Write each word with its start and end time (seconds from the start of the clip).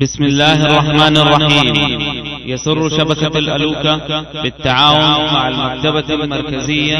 بسم 0.00 0.24
الله 0.24 0.66
الرحمن 0.66 1.16
الرحيم. 1.16 1.74
يسر 2.46 2.88
شبكة 2.88 3.38
الألوكة 3.38 3.96
بالتعاون 4.42 5.34
مع 5.34 5.48
المكتبة 5.48 6.14
المركزية 6.14 6.98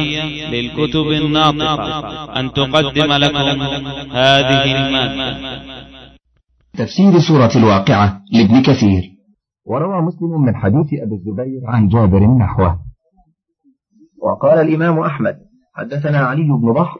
للكتب 0.51 1.07
الناطقة. 1.23 2.41
أن 2.41 2.53
تقدم 2.53 3.13
لكم 3.13 3.63
هذه 4.13 4.65
المادة. 4.79 5.63
تفسير 6.79 7.19
سورة 7.29 7.51
الواقعة 7.57 8.21
لابن 8.33 8.63
كثير. 8.63 9.03
وروى 9.67 10.03
مسلم 10.03 10.43
من 10.47 10.57
حديث 10.57 11.03
أبي 11.03 11.15
الزبير 11.15 11.61
عن 11.67 11.89
جابر 11.89 12.21
نحوه. 12.41 12.79
وقال 14.23 14.59
الإمام 14.69 14.99
أحمد 14.99 15.37
حدثنا 15.75 16.19
علي 16.19 16.43
بن 16.43 16.73
بحر 16.73 16.99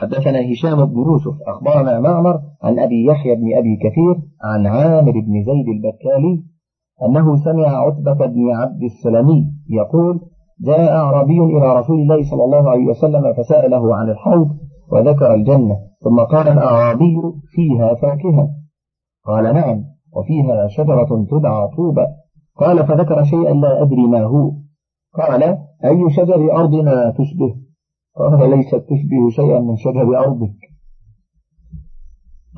حدثنا 0.00 0.38
هشام 0.52 0.84
بن 0.84 0.96
يوسف 0.96 1.34
أخبرنا 1.46 2.00
معمر 2.00 2.40
عن 2.62 2.78
أبي 2.78 3.04
يحيى 3.04 3.34
بن 3.36 3.58
أبي 3.58 3.76
كثير 3.76 4.14
عن 4.44 4.66
عامر 4.66 5.12
بن 5.12 5.42
زيد 5.42 5.68
البكالي 5.68 6.42
أنه 7.06 7.36
سمع 7.36 7.68
عتبة 7.68 8.26
بن 8.26 8.50
عبد 8.50 8.82
السلمي 8.82 9.52
يقول 9.70 10.20
جاء 10.60 10.92
أعرابي 10.96 11.38
إلى 11.38 11.78
رسول 11.78 12.00
الله 12.00 12.22
صلى 12.30 12.44
الله 12.44 12.70
عليه 12.70 12.86
وسلم 12.86 13.32
فسأله 13.32 13.96
عن 13.96 14.10
الحوض 14.10 14.48
وذكر 14.92 15.34
الجنة 15.34 15.76
ثم 16.04 16.20
قال 16.20 16.48
الأعرابي 16.48 17.16
فيها 17.48 17.94
فاكهة. 17.94 18.48
قال 19.26 19.54
نعم 19.54 19.84
وفيها 20.12 20.68
شجرة 20.68 21.26
تدعى 21.30 21.68
طوبة 21.76 22.06
قال 22.56 22.86
فذكر 22.86 23.22
شيئا 23.24 23.54
لا 23.54 23.82
أدري 23.82 24.06
ما 24.06 24.22
هو. 24.22 24.52
قال 25.14 25.42
أي 25.84 26.10
شجر 26.10 26.52
أرضنا 26.52 27.10
تشبه؟ 27.10 27.67
قال 28.18 28.50
ليست 28.50 28.74
تشبه 28.74 29.30
شيئا 29.30 29.60
من 29.60 29.76
شجر 29.76 30.18
أرضك. 30.18 30.58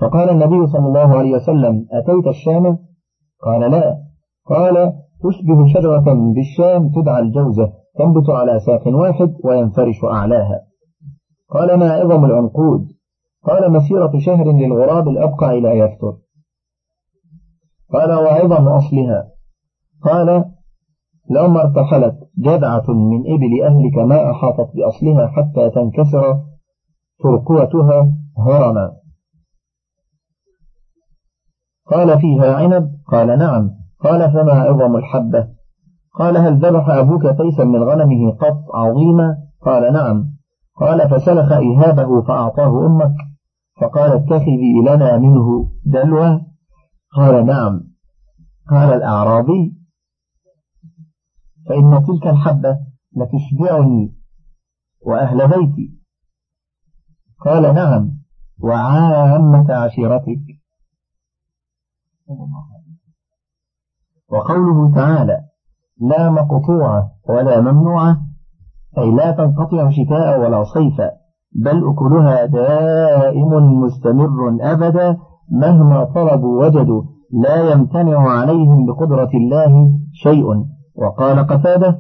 فقال 0.01 0.31
النبي 0.31 0.67
صلى 0.67 0.87
الله 0.87 1.19
عليه 1.19 1.33
وسلم 1.33 1.87
أتيت 1.93 2.27
الشام؟ 2.27 2.79
قال 3.43 3.71
لا. 3.71 3.99
قال 4.47 4.93
تشبه 5.23 5.67
شجرة 5.67 6.33
بالشام 6.35 6.89
تدعى 6.89 7.23
الجوزة 7.23 7.73
تنبت 7.99 8.31
على 8.31 8.61
ساق 8.61 8.89
واحد 8.89 9.35
وينفرش 9.45 10.05
أعلاها. 10.05 10.61
قال 11.49 11.79
ما 11.79 11.93
عظم 11.93 12.25
العنقود؟ 12.25 12.89
قال 13.45 13.73
مسيرة 13.73 14.19
شهر 14.19 14.53
للغراب 14.53 15.09
الأبقع 15.09 15.53
لا 15.53 15.73
يفتر. 15.73 16.17
قال 17.93 18.13
وعظم 18.13 18.69
أصلها. 18.69 19.31
قال 20.03 20.45
لما 21.31 21.61
ارتحلت 21.61 22.15
جذعة 22.39 22.91
من 22.91 23.21
إبل 23.27 23.63
أهلك 23.65 23.99
ما 23.99 24.31
أحاطت 24.31 24.71
بأصلها 24.77 25.27
حتى 25.27 25.71
تنكسر 25.71 26.41
ترقوتها 27.23 28.13
هرما. 28.39 28.93
قال 31.87 32.21
فيها 32.21 32.55
عنب؟ 32.55 32.91
قال 33.09 33.39
نعم. 33.39 33.71
قال 34.01 34.33
فما 34.33 34.53
عظم 34.53 34.97
الحبة؟ 34.97 35.49
قال 36.19 36.37
هل 36.37 36.59
ذبح 36.59 36.89
أبوك 36.89 37.23
تيسا 37.23 37.65
من 37.65 37.83
غنمه 37.83 38.31
قط 38.31 38.75
عظيما؟ 38.75 39.37
قال 39.63 39.93
نعم. 39.93 40.25
قال 40.81 41.11
فسلخ 41.11 41.53
إهابه 41.53 42.23
فأعطاه 42.23 42.87
أمك. 42.87 43.15
فقال 43.81 44.13
اتخذي 44.13 44.81
لنا 44.87 45.19
منه 45.19 45.71
دلوة؟ 45.87 46.41
قال 47.17 47.47
نعم. 47.47 47.81
قال 48.71 48.93
الأعرابي 48.93 49.80
فإن 51.69 52.05
تلك 52.07 52.27
الحبة 52.27 52.79
لتشبعني 53.17 54.15
وأهل 55.07 55.49
بيتي. 55.49 56.01
قال 57.45 57.75
نعم 57.75 58.11
وعامة 58.63 59.75
عشيرتك. 59.75 60.41
وقوله 64.29 64.95
تعالى 64.95 65.41
لا 66.01 66.31
مقطوعة 66.31 67.13
ولا 67.29 67.61
ممنوعة 67.61 68.21
أي 68.99 69.11
لا 69.11 69.31
تنقطع 69.31 69.91
شتاء 69.91 70.41
ولا 70.41 70.65
صيفا 70.65 71.11
بل 71.53 71.89
أكلها 71.91 72.47
دائم 72.47 73.81
مستمر 73.81 74.59
أبدا 74.61 75.19
مهما 75.51 76.05
طلبوا 76.05 76.67
وجدوا 76.67 77.03
لا 77.33 77.73
يمتنع 77.73 78.29
عليهم 78.31 78.87
بقدرة 78.87 79.31
الله 79.35 80.01
شيء. 80.13 80.45
وقال 81.01 81.47
قتادة 81.47 81.99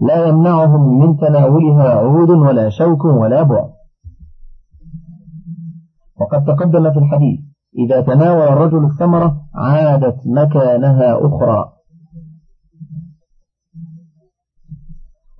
لا 0.00 0.26
يمنعهم 0.26 0.98
من 0.98 1.16
تناولها 1.16 1.88
عود 1.90 2.30
ولا 2.30 2.68
شوك 2.68 3.04
ولا 3.04 3.42
بعد. 3.42 3.70
وقد 6.20 6.44
تقدم 6.44 6.92
في 6.92 6.98
الحديث 6.98 7.40
إذا 7.78 8.00
تناول 8.00 8.42
الرجل 8.42 8.84
الثمرة 8.84 9.42
عادت 9.54 10.16
مكانها 10.26 11.26
أخرى. 11.26 11.72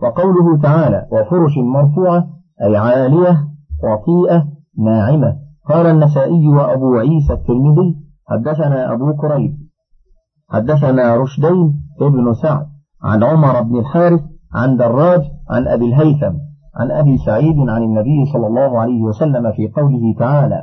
وقوله 0.03 0.63
تعالى 0.63 1.09
وفرش 1.13 1.59
مرفوعة 1.59 2.29
أي 2.63 2.77
عالية 2.77 3.49
وطيئة 3.85 4.49
ناعمة. 4.79 5.39
قال 5.69 5.87
النسائي 5.87 6.49
وأبو 6.49 6.97
عيسى 6.97 7.33
الترمذي 7.33 7.97
حدثنا 8.27 8.93
أبو 8.93 9.17
كريب 9.17 9.68
حدثنا 10.49 11.17
رشدين 11.17 11.89
ابن 12.01 12.35
سعد 12.35 12.67
عن 13.03 13.25
عمر 13.25 13.63
بن 13.63 13.79
الحارث 13.79 14.21
عن 14.55 14.77
دراج 14.77 15.23
عن 15.51 15.69
أبي 15.69 15.85
الهيثم 15.85 16.37
عن 16.75 16.91
أبي 16.91 17.19
سعيد 17.19 17.59
عن 17.69 17.83
النبي 17.83 18.33
صلى 18.33 18.47
الله 18.47 18.81
عليه 18.81 19.03
وسلم 19.03 19.53
في 19.53 19.69
قوله 19.69 20.15
تعالى 20.19 20.63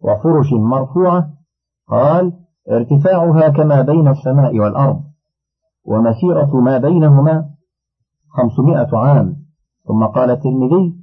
وفرش 0.00 0.52
مرفوعة 0.52 1.30
قال 1.88 2.32
ارتفاعها 2.70 3.48
كما 3.48 3.82
بين 3.82 4.08
السماء 4.08 4.58
والأرض 4.58 5.00
ومسيرة 5.84 6.60
ما 6.60 6.78
بينهما 6.78 7.50
خمسمائة 8.28 8.96
عام. 8.96 9.44
ثم 9.88 10.04
قال 10.04 10.30
الترمذي 10.30 10.96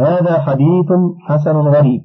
هذا 0.00 0.40
حديث 0.40 0.92
حسن 1.20 1.56
غريب 1.56 2.04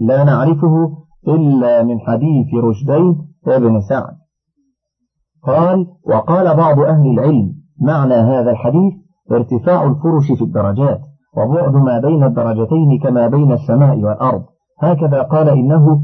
لا 0.00 0.24
نعرفه 0.24 1.04
إلا 1.28 1.82
من 1.82 2.00
حديث 2.00 2.54
رشدين 2.54 3.28
وابن 3.46 3.80
سعد. 3.80 4.16
قال 5.42 5.86
وقال 6.06 6.56
بعض 6.56 6.80
أهل 6.80 7.10
العلم 7.10 7.54
معنى 7.80 8.14
هذا 8.14 8.50
الحديث 8.50 8.94
ارتفاع 9.32 9.84
الفرش 9.84 10.32
في 10.38 10.44
الدرجات 10.44 11.00
وبعد 11.36 11.74
ما 11.74 12.00
بين 12.00 12.24
الدرجتين 12.24 12.98
كما 13.02 13.28
بين 13.28 13.52
السماء 13.52 13.96
والأرض. 13.96 14.44
هكذا 14.78 15.22
قال 15.22 15.48
إنه 15.48 16.00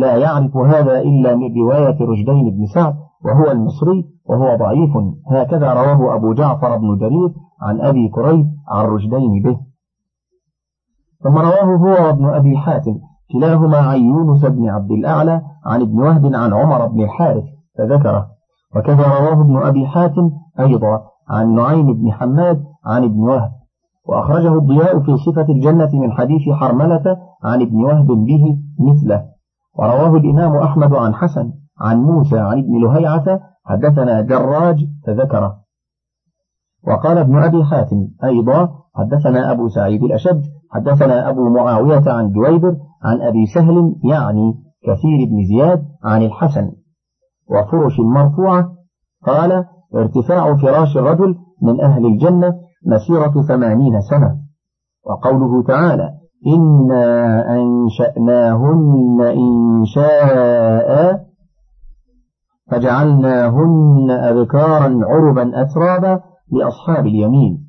لا 0.00 0.16
يعرف 0.16 0.56
هذا 0.56 1.00
إلا 1.00 1.34
من 1.34 1.54
رواية 1.54 1.96
رشدين 2.00 2.50
بن 2.50 2.66
سعد 2.74 2.94
وهو 3.24 3.50
المصري 3.50 4.04
وهو 4.26 4.56
ضعيف. 4.56 4.90
هكذا 5.30 5.72
رواه 5.72 6.14
أبو 6.14 6.32
جعفر 6.32 6.76
بن 6.76 6.98
جرير 6.98 7.34
عن 7.62 7.80
أبي 7.80 8.08
كريب 8.08 8.46
عن 8.68 8.84
رشدين 8.84 9.42
به. 9.42 9.60
ثم 11.22 11.38
رواه 11.38 11.76
هو 11.76 12.06
وابن 12.06 12.24
أبي 12.24 12.56
حاتم. 12.56 12.98
كلاهما 13.32 13.78
عن 13.78 14.00
يونس 14.00 14.44
بن 14.44 14.68
عبد 14.68 14.90
الأعلى 14.90 15.42
عن 15.66 15.80
ابن 15.82 15.98
وهب 15.98 16.34
عن 16.34 16.54
عمر 16.54 16.86
بن 16.86 17.02
الحارث 17.02 17.44
فذكره. 17.78 18.26
وكذا 18.76 19.06
رواه 19.06 19.40
ابن 19.40 19.56
أبي 19.56 19.86
حاتم 19.86 20.30
أيضا 20.60 21.02
عن 21.28 21.54
نعيم 21.54 21.92
بن 21.92 22.12
حماد 22.12 22.64
عن 22.86 23.04
ابن 23.04 23.20
وهب. 23.20 23.50
وأخرجه 24.08 24.58
الضياء 24.58 25.00
في 25.00 25.16
صفة 25.16 25.46
الجنة 25.48 25.90
من 25.92 26.12
حديث 26.12 26.48
حرملة 26.54 27.16
عن 27.44 27.62
ابن 27.62 27.84
وهب 27.84 28.06
به 28.06 28.58
مثله. 28.78 29.24
ورواه 29.78 30.16
الإمام 30.16 30.56
أحمد 30.56 30.94
عن 30.94 31.14
حسن 31.14 31.52
عن 31.80 32.02
موسى 32.02 32.38
عن 32.38 32.58
ابن 32.58 32.84
لهيعة 32.84 33.40
حدثنا 33.64 34.20
جراج 34.20 34.86
فذكره. 35.06 35.56
وقال 36.86 37.18
ابن 37.18 37.42
أبي 37.42 37.64
حاتم 37.64 38.08
أيضا 38.24 38.68
حدثنا 38.94 39.52
أبو 39.52 39.68
سعيد 39.68 40.02
الأشد 40.02 40.42
حدثنا 40.70 41.28
أبو 41.28 41.48
معاوية 41.48 42.02
عن 42.06 42.32
جويبر 42.32 42.76
عن 43.04 43.22
أبي 43.22 43.46
سهل 43.54 43.94
يعني 44.04 44.54
كثير 44.82 45.28
بن 45.30 45.44
زياد 45.44 45.84
عن 46.04 46.22
الحسن. 46.22 46.72
وفرش 47.50 48.00
مرفوعة 48.00 48.72
قال 49.26 49.64
ارتفاع 49.94 50.56
فراش 50.56 50.96
الرجل 50.96 51.34
من 51.62 51.80
أهل 51.80 52.06
الجنة 52.06 52.54
مسيرة 52.86 53.42
ثمانين 53.48 54.00
سنة. 54.00 54.36
وقوله 55.06 55.62
تعالى 55.62 56.10
إنا 56.46 57.44
أنشأناهن 57.56 59.20
إنشاء 59.20 61.20
فجعلناهن 62.70 64.10
أذكارا 64.10 65.00
عربا 65.04 65.62
أترابا 65.62 66.20
لأصحاب 66.52 67.06
اليمين. 67.06 67.67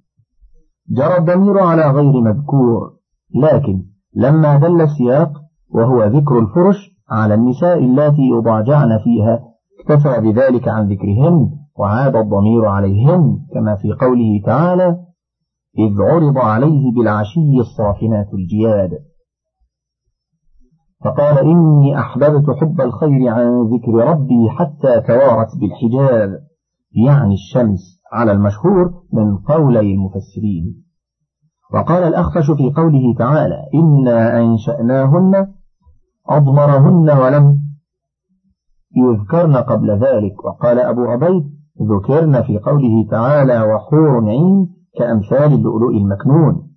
جرى 0.91 1.18
الضمير 1.18 1.59
على 1.59 1.91
غير 1.91 2.21
مذكور 2.21 2.94
لكن 3.36 3.83
لما 4.15 4.57
دل 4.57 4.81
السياق 4.81 5.31
وهو 5.69 6.03
ذكر 6.03 6.39
الفرش 6.39 6.91
على 7.09 7.33
النساء 7.33 7.77
اللاتي 7.77 8.21
يضاجعن 8.21 9.00
فيها 9.03 9.39
اكتفى 9.80 10.21
بذلك 10.21 10.68
عن 10.68 10.88
ذكرهن 10.88 11.50
وعاد 11.80 12.15
الضمير 12.15 12.65
عليهن 12.65 13.39
كما 13.53 13.75
في 13.75 13.94
قوله 13.94 14.41
تعالى 14.45 14.97
إذ 15.77 16.01
عرض 16.01 16.38
عليه 16.38 16.92
بالعشي 16.95 17.59
الصافنات 17.59 18.33
الجياد 18.33 18.89
فقال 21.06 21.38
إني 21.38 22.00
أحببت 22.00 22.45
حب 22.62 22.81
الخير 22.81 23.27
عن 23.27 23.62
ذكر 23.62 23.92
ربي 23.92 24.50
حتى 24.50 25.01
توارت 25.07 25.50
بالحجاب 25.59 26.30
يعني 27.07 27.33
الشمس 27.33 27.99
على 28.11 28.31
المشهور 28.31 28.94
من 29.13 29.38
قولي 29.38 29.94
المفسرين. 29.94 30.83
وقال 31.73 32.03
الأخفش 32.03 32.51
في 32.51 32.73
قوله 32.75 33.15
تعالى 33.17 33.65
إنا 33.73 34.39
أنشأناهن 34.39 35.47
أضمرهن 36.29 37.09
ولم 37.09 37.59
يذكرن 38.95 39.56
قبل 39.56 39.91
ذلك. 39.91 40.45
وقال 40.45 40.79
أبو 40.79 41.06
عبيد 41.06 41.44
ذكرن 41.81 42.41
في 42.41 42.59
قوله 42.59 43.07
تعالى 43.11 43.61
وحور 43.61 44.29
عين 44.29 44.67
كأمثال 45.00 45.53
اللؤلؤ 45.53 45.91
المكنون. 45.91 46.69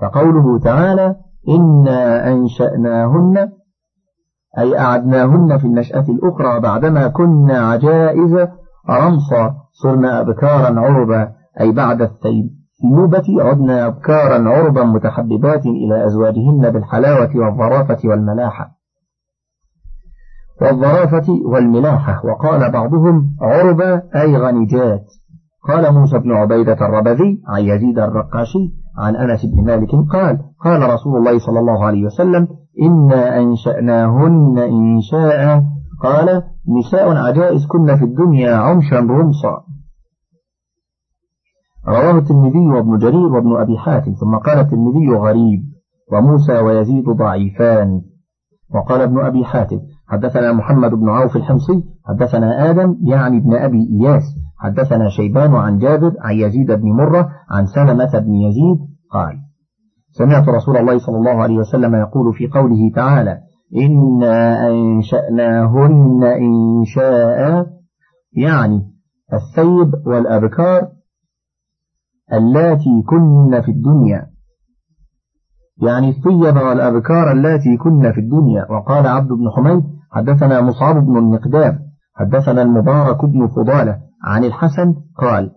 فقوله 0.00 0.58
تعالى 0.58 1.16
إنا 1.48 2.32
أنشأناهن 2.32 3.52
أي 4.58 4.78
أعدناهن 4.78 5.58
في 5.58 5.66
النشأة 5.66 6.04
الأخرى 6.08 6.60
بعدما 6.60 7.08
كنا 7.08 7.58
عجائز 7.58 8.48
رمصا 8.90 9.54
صرنا 9.72 10.20
أبكارا 10.20 10.80
عربا 10.80 11.32
أي 11.60 11.72
بعد 11.72 12.02
الثيوبة 12.02 13.42
عدنا 13.42 13.86
أبكارا 13.86 14.48
عربا 14.48 14.84
متحببات 14.84 15.66
إلى 15.66 16.06
أزواجهن 16.06 16.70
بالحلاوة 16.70 17.30
والظرافة 17.36 18.08
والملاحة. 18.08 18.70
والظرافة 20.62 21.32
والملاحة. 21.52 22.26
وقال 22.26 22.70
بعضهم 22.70 23.36
عربا 23.40 24.02
أي 24.14 24.36
غنجات. 24.36 25.04
قال 25.68 25.94
موسى 25.94 26.18
بن 26.18 26.32
عبيدة 26.32 26.86
الربذي 26.86 27.42
عن 27.48 27.62
يزيد 27.62 27.98
الرقاشي 27.98 28.74
عن 28.98 29.16
أنس 29.16 29.46
بن 29.46 29.64
مالك 29.64 29.90
قال 30.12 30.38
قال 30.64 30.94
رسول 30.94 31.16
الله 31.16 31.38
صلى 31.38 31.58
الله 31.58 31.84
عليه 31.84 32.04
وسلم 32.04 32.48
إنا 32.82 33.38
أنشأناهن 33.38 34.58
إنشاء 34.58 35.62
قال 36.02 36.42
نساء 36.78 37.16
عجائز 37.16 37.66
كن 37.66 37.96
في 37.96 38.04
الدنيا 38.04 38.56
عمشا 38.56 38.98
رمصا 38.98 39.64
رواه 41.88 42.18
الترمذي 42.18 42.58
وابن 42.58 42.98
جرير 42.98 43.26
وابن 43.26 43.56
أبي 43.56 43.78
حاتم 43.78 44.12
ثم 44.12 44.36
قال 44.36 44.58
الترمذي 44.58 45.10
غريب 45.10 45.62
وموسى 46.12 46.58
ويزيد 46.58 47.04
ضعيفان. 47.04 48.02
وقال 48.74 49.00
ابن 49.00 49.20
أبي 49.20 49.44
حاتم 49.44 49.80
حدثنا 50.08 50.52
محمد 50.52 50.90
بن 50.90 51.08
عوف 51.08 51.36
الحمصي 51.36 51.84
حدثنا 52.04 52.70
آدم 52.70 52.96
يعني 53.02 53.38
ابن 53.38 53.54
أبي 53.54 53.88
إياس. 54.00 54.22
حدثنا 54.58 55.08
شيبان 55.08 55.54
عن 55.54 55.78
جابر 55.78 56.12
عن 56.20 56.34
يزيد 56.34 56.72
بن 56.72 56.88
مرة 56.92 57.28
عن 57.50 57.66
سلمة 57.66 58.18
بن 58.18 58.34
يزيد 58.34 58.78
قال 59.10 59.34
سمعت 60.10 60.48
رسول 60.48 60.76
الله 60.76 60.98
صلى 60.98 61.16
الله 61.16 61.42
عليه 61.42 61.56
وسلم 61.56 61.94
يقول 61.94 62.34
في 62.34 62.46
قوله 62.48 62.90
تعالى 62.94 63.38
إنا 63.74 64.68
أنشأناهن 64.68 66.24
إنشاء. 66.24 67.66
يعني 68.32 68.92
الثيب 69.32 70.06
والأبكار 70.06 70.88
اللاتي 72.32 73.02
كن 73.08 73.60
في 73.60 73.70
الدنيا. 73.70 74.26
يعني 75.82 76.08
الثيب 76.08 76.56
والأبكار 76.56 77.32
اللاتي 77.32 77.76
كن 77.76 78.12
في 78.12 78.20
الدنيا. 78.20 78.66
وقال 78.70 79.06
عبد 79.06 79.28
بن 79.28 79.50
حميد 79.56 79.84
حدثنا 80.10 80.60
مصعب 80.60 81.06
بن 81.06 81.16
المقدام 81.16 81.78
حدثنا 82.14 82.62
المبارك 82.62 83.24
بن 83.24 83.48
فضالة 83.48 84.00
عن 84.24 84.44
الحسن 84.44 84.94
قال 85.18 85.50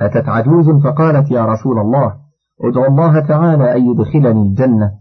أتت 0.00 0.28
عجوز 0.28 0.70
فقالت 0.84 1.30
يا 1.30 1.44
رسول 1.44 1.78
الله 1.78 2.14
ادعو 2.64 2.84
الله 2.84 3.20
تعالى 3.20 3.76
أن 3.76 3.90
يدخلني 3.90 4.42
الجنة. 4.42 4.92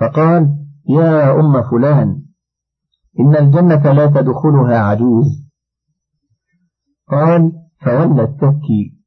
فقال 0.00 0.56
يا 0.88 1.40
أم 1.40 1.62
فلان 1.62 2.22
إن 3.20 3.36
الجنة 3.36 3.92
لا 3.92 4.06
تدخلها 4.06 4.78
عجوز. 4.78 5.26
قال 7.08 7.52
فولت 7.84 8.40
تبكي 8.40 9.02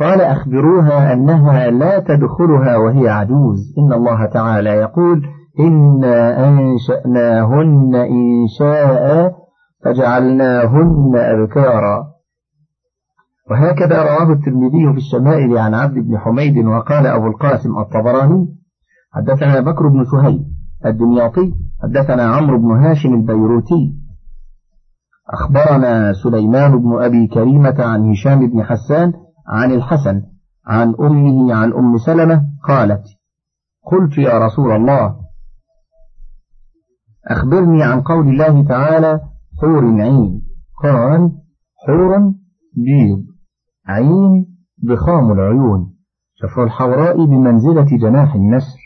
قال 0.00 0.20
أخبروها 0.20 1.12
أنها 1.12 1.70
لا 1.70 1.98
تدخلها 1.98 2.76
وهي 2.76 3.08
عجوز. 3.08 3.74
إن 3.78 3.92
الله 3.92 4.26
تعالى 4.26 4.70
يقول 4.70 5.22
إنا 5.60 6.48
أنشأناهن 6.48 7.94
إنشاء 7.94 9.34
فجعلناهن 9.84 11.12
أبكارا. 11.16 12.12
وهكذا 13.50 14.02
رواه 14.02 14.32
الترمذي 14.32 14.92
في 14.92 14.96
الشمائل 14.96 15.58
عن 15.58 15.74
عبد 15.74 15.94
بن 15.94 16.18
حميد 16.18 16.66
وقال 16.66 17.06
أبو 17.06 17.26
القاسم 17.26 17.78
الطبراني 17.78 18.61
حدثنا 19.14 19.60
بكر 19.60 19.88
بن 19.88 20.04
سهيل 20.04 20.44
الدمياطي 20.86 21.54
حدثنا 21.82 22.22
عمرو 22.22 22.58
بن 22.58 22.70
هاشم 22.70 23.14
البيروتي. 23.14 24.02
أخبرنا 25.30 26.12
سليمان 26.12 26.78
بن 26.78 27.02
أبي 27.02 27.26
كريمة 27.26 27.74
عن 27.78 28.10
هشام 28.10 28.50
بن 28.50 28.62
حسان 28.62 29.12
عن 29.48 29.72
الحسن 29.72 30.22
عن 30.66 30.94
أمه 31.00 31.54
عن 31.54 31.72
أم 31.72 31.98
سلمة 31.98 32.44
قالت 32.68 33.02
قلت 33.92 34.18
يا 34.18 34.38
رسول 34.38 34.72
الله 34.72 35.16
أخبرني 37.28 37.82
عن 37.82 38.00
قول 38.00 38.28
الله 38.28 38.64
تعالى 38.64 39.20
حور 39.60 40.00
عين 40.00 40.42
قال 40.82 41.32
حور 41.86 42.18
بيض 42.76 43.24
عين 43.86 44.46
بخام 44.82 45.32
العيون 45.32 45.94
شفر 46.34 46.64
الحوراء 46.64 47.24
بمنزلة 47.24 47.86
جناح 48.00 48.34
النسر. 48.34 48.81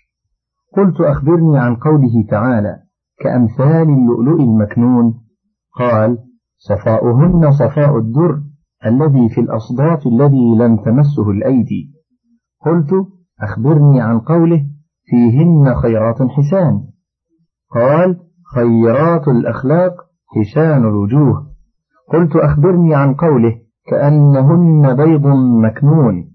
قلت 0.77 1.01
أخبرني 1.01 1.59
عن 1.59 1.77
قوله 1.77 2.27
تعالى 2.31 2.77
كأمثال 3.19 3.89
اللؤلؤ 3.89 4.41
المكنون. 4.41 5.15
قال 5.79 6.19
صفاؤهن 6.59 7.51
صفاء 7.51 7.99
الدر 7.99 8.43
الذي 8.87 9.29
في 9.29 9.41
الأصداف 9.41 10.07
الذي 10.07 10.57
لم 10.59 10.77
تمسه 10.77 11.31
الأيدي. 11.31 11.93
قلت 12.65 12.91
أخبرني 13.43 14.01
عن 14.01 14.21
قوله 14.21 14.67
فيهن 15.05 15.75
خيرات 15.75 16.23
حسان. 16.23 16.83
قال 17.71 18.21
خيرات 18.55 19.29
الأخلاق 19.29 19.93
حسان 20.37 20.85
الوجوه. 20.85 21.47
قلت 22.13 22.37
أخبرني 22.37 22.95
عن 22.95 23.15
قوله 23.15 23.55
كأنهن 23.91 24.97
بيض 24.97 25.27
مكنون. 25.65 26.31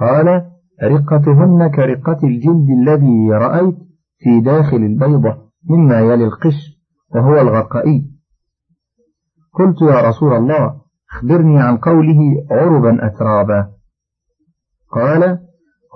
قال 0.00 0.51
رقتهن 0.82 1.70
كرقة 1.70 2.18
الجلد 2.24 2.68
الذي 2.82 3.30
رأيت 3.32 3.76
في 4.18 4.40
داخل 4.40 4.76
البيضة 4.76 5.36
مما 5.70 6.00
يلي 6.00 6.24
القش 6.24 6.82
وهو 7.14 7.40
الغرقائي 7.40 8.12
قلت 9.54 9.82
يا 9.82 10.08
رسول 10.08 10.32
الله 10.32 10.82
أخبرني 11.12 11.60
عن 11.60 11.76
قوله 11.76 12.18
عربا 12.50 13.06
أترابا. 13.06 13.68
قال 14.92 15.38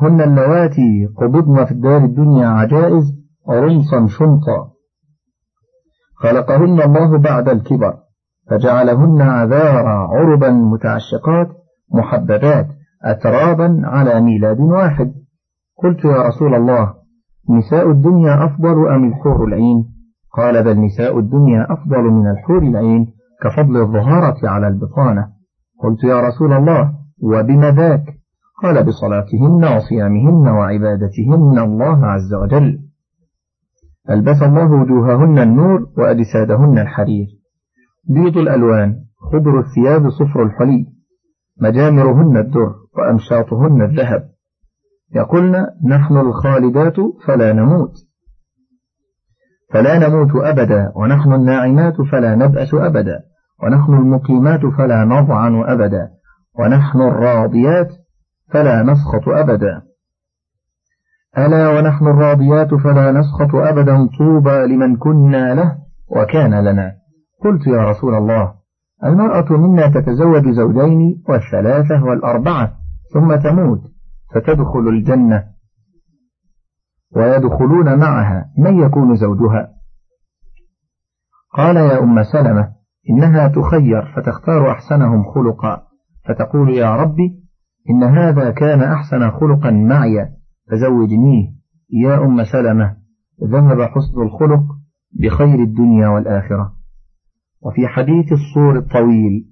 هن 0.03 0.21
اللواتي 0.21 1.09
قبضن 1.17 1.65
في 1.65 1.73
الدار 1.73 2.05
الدنيا 2.05 2.47
عجائز 2.47 3.15
رمصا 3.49 4.07
شنطا. 4.07 4.73
خلقهن 6.17 6.83
الله 6.83 7.19
بعد 7.19 7.49
الكبر 7.49 7.99
فجعلهن 8.51 9.23
عذارا 9.23 10.09
عربا 10.17 10.51
متعشقات 10.51 11.49
محببات. 11.95 12.69
أترابا 13.07 13.81
على 13.85 14.21
ميلاد 14.21 14.61
واحد. 14.61 15.15
قلت 15.83 16.05
يا 16.05 16.23
رسول 16.23 16.55
الله 16.55 16.95
نساء 17.51 17.91
الدنيا 17.91 18.45
أفضل 18.45 18.89
أم 18.89 19.09
الحور 19.09 19.45
العين؟ 19.45 19.85
قال 20.37 20.65
بل 20.65 20.81
نساء 20.81 21.19
الدنيا 21.19 21.73
أفضل 21.73 22.03
من 22.03 22.31
الحور 22.31 22.63
العين 22.63 23.07
كفضل 23.43 23.77
الظهارة 23.77 24.49
على 24.49 24.69
البطانة. 24.69 25.29
قلت 25.83 26.05
يا 26.05 26.21
رسول 26.21 26.53
الله 26.53 26.93
وبم 27.23 27.65
ذاك؟ 27.65 28.05
قال 28.63 28.85
بصلاتهن 28.85 29.77
وصيامهن 29.77 30.49
وعبادتهن 30.49 31.59
الله 31.59 32.07
عز 32.07 32.35
وجل. 32.35 32.79
ألبس 34.11 34.43
الله 34.43 34.73
وجوههن 34.73 35.39
النور 35.39 35.87
وأجسادهن 35.99 36.79
الحرير. 36.79 37.27
بيض 38.09 38.37
الألوان 38.37 38.97
خضر 39.19 39.61
الثياب 39.61 40.11
صفر 40.11 40.43
الحلي. 40.43 40.87
مجامرهن 41.61 42.37
الدر. 42.37 42.75
وأمشاطهن 42.99 43.83
الذهب. 43.83 44.29
يقولن 45.15 45.67
نحن 45.89 46.17
الخالدات 46.17 46.97
فلا 47.27 47.53
نموت. 47.53 47.93
فلا 49.73 50.09
نموت 50.09 50.31
أبدا 50.37 50.93
ونحن 50.95 51.33
الناعمات 51.33 51.95
فلا 52.13 52.35
نبأس 52.35 52.75
أبدا 52.75 53.21
ونحن 53.63 53.93
المقيمات 53.95 54.61
فلا 54.79 55.05
نضعن 55.05 55.63
أبدا 55.63 56.09
ونحن 56.59 57.01
الراضيات 57.01 57.89
فلا 58.53 58.83
نسخط 58.83 59.29
أبدا. 59.29 59.83
ألا 61.39 61.69
ونحن 61.69 62.07
الراضيات 62.07 62.75
فلا 62.75 63.13
نسخط 63.13 63.55
أبدا 63.55 64.09
طوبى 64.19 64.67
لمن 64.67 64.97
كنا 64.97 65.55
له 65.55 65.79
وكان 66.09 66.65
لنا. 66.65 66.93
قلت 67.45 67.67
يا 67.67 67.91
رسول 67.91 68.15
الله 68.15 68.55
المرأة 69.05 69.53
منا 69.53 69.89
تتزوج 69.89 70.49
زوجين 70.49 71.23
والثلاثة 71.29 72.05
والأربعة. 72.05 72.86
ثم 73.17 73.37
تموت 73.37 73.81
فتدخل 74.35 74.89
الجنة 74.89 75.45
ويدخلون 77.17 77.99
معها 77.99 78.53
من 78.59 78.81
يكون 78.81 79.17
زوجها. 79.17 79.73
قال 81.55 81.77
يا 81.77 82.03
أم 82.03 82.23
سلمة 82.23 82.73
إنها 83.11 83.49
تخير 83.49 84.15
فتختار 84.17 84.71
أحسنهم 84.71 85.25
خلقا 85.35 85.83
فتقول 86.29 86.71
يا 86.71 86.97
ربي 86.97 87.43
إن 87.91 88.03
هذا 88.03 88.51
كان 88.51 88.83
أحسن 88.83 89.31
خلقا 89.31 89.71
معي 89.71 90.29
فزوجنيه. 90.71 91.57
يا 91.91 92.25
أم 92.25 92.45
سلمة 92.45 92.97
ذهب 93.45 93.83
حسن 93.83 94.23
الخلق 94.23 94.63
بخير 95.13 95.63
الدنيا 95.63 96.09
والآخرة. 96.09 96.73
وفي 97.61 97.89
حديث 97.89 98.33
الصور 98.33 98.79
الطويل 98.79 99.47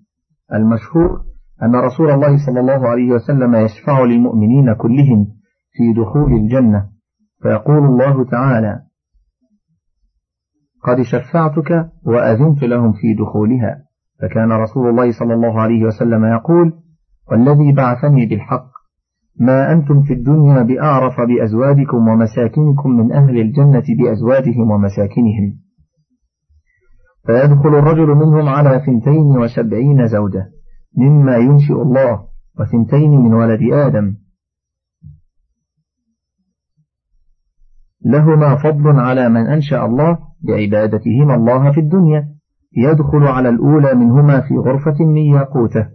المشهور 0.53 1.34
أن 1.65 1.75
رسول 1.75 2.11
الله 2.11 2.47
صلى 2.47 2.61
الله 2.61 2.89
عليه 2.89 3.13
وسلم 3.13 3.55
يشفع 3.55 4.05
للمؤمنين 4.05 4.75
كلهم 4.75 5.27
في 5.73 6.01
دخول 6.03 6.33
الجنة. 6.33 6.89
فيقول 7.43 7.85
الله 7.85 8.25
تعالى 8.25 8.81
قد 10.83 11.03
شفعتك 11.03 11.91
وأذنت 12.07 12.63
لهم 12.63 12.93
في 12.93 13.15
دخولها. 13.15 13.85
فكان 14.21 14.53
رسول 14.53 14.89
الله 14.89 15.19
صلى 15.19 15.35
الله 15.35 15.61
عليه 15.61 15.85
وسلم 15.85 16.25
يقول 16.25 16.73
والذي 17.31 17.73
بعثني 17.73 18.27
بالحق 18.27 18.67
ما 19.41 19.73
أنتم 19.73 20.03
في 20.03 20.13
الدنيا 20.13 20.63
بأعرف 20.63 21.21
بأزواجكم 21.21 22.09
ومساكنكم 22.09 22.91
من 22.91 23.13
أهل 23.13 23.39
الجنة 23.39 23.85
بأزواجهم 23.99 24.71
ومساكنهم. 24.71 25.59
فيدخل 27.27 27.69
الرجل 27.69 28.07
منهم 28.07 28.49
على 28.49 28.83
ثنتين 28.87 29.39
وسبعين 29.39 30.07
زوجة. 30.07 30.51
مما 30.97 31.37
ينشئ 31.37 31.83
الله 31.83 32.25
وثنتين 32.61 33.11
من 33.11 33.35
ولد 33.35 33.73
آدم. 33.73 34.17
لهما 38.07 38.57
فضل 38.57 39.01
على 39.01 39.29
من 39.29 39.47
أنشأ 39.47 39.85
الله 39.85 40.19
بعبادتهما 40.41 41.35
الله 41.35 41.73
في 41.73 41.81
الدنيا 41.81 42.29
يدخل 42.77 43.25
على 43.25 43.49
الأولى 43.49 43.95
منهما 43.95 44.41
في 44.41 44.55
غرفة 44.55 45.05
من 45.05 45.17
ياقوته. 45.17 45.89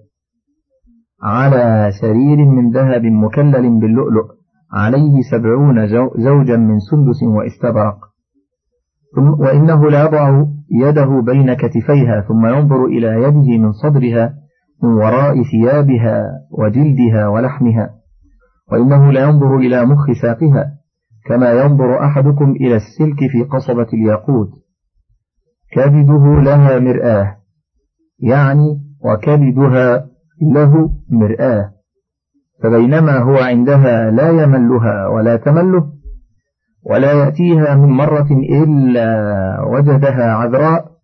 على 1.23 1.91
سرير 2.01 2.45
من 2.45 2.71
ذهب 2.71 3.05
مكلل 3.05 3.79
باللؤلؤ 3.79 4.25
عليه 4.73 5.21
سبعون 5.31 5.87
زوجا 6.17 6.57
من 6.57 6.79
سندس 6.79 7.23
واستبرق. 7.23 8.09
وإنه 9.39 9.89
ليضع 9.89 10.45
يده 10.71 11.21
بين 11.25 11.53
كتفيها 11.53 12.21
ثم 12.21 12.45
ينظر 12.45 12.85
إلى 12.85 13.07
يده 13.07 13.57
من 13.57 13.71
صدرها 13.71 14.35
من 14.83 14.89
وراء 14.89 15.43
ثيابها 15.43 16.31
وجلدها 16.51 17.27
ولحمها 17.27 17.89
وإنه 18.71 19.11
لينظر 19.11 19.57
إلى 19.57 19.85
مخ 19.85 20.11
ساقها 20.21 20.71
كما 21.25 21.51
ينظر 21.51 22.05
أحدكم 22.05 22.51
إلى 22.51 22.75
السلك 22.75 23.31
في 23.31 23.43
قصبة 23.43 23.87
الياقوت. 23.93 24.49
كبده 25.71 26.41
لها 26.41 26.79
مرآة 26.79 27.37
يعني 28.19 28.81
وكبدها 29.05 30.05
له 30.41 30.89
مرآة. 31.09 31.71
فبينما 32.63 33.17
هو 33.17 33.37
عندها 33.37 34.11
لا 34.11 34.29
يملها 34.43 35.07
ولا 35.07 35.35
تمله 35.35 35.91
ولا 36.85 37.11
يأتيها 37.11 37.75
من 37.75 37.89
مرة 37.89 38.27
إلا 38.49 39.07
وجدها 39.61 40.33
عذراء 40.33 40.98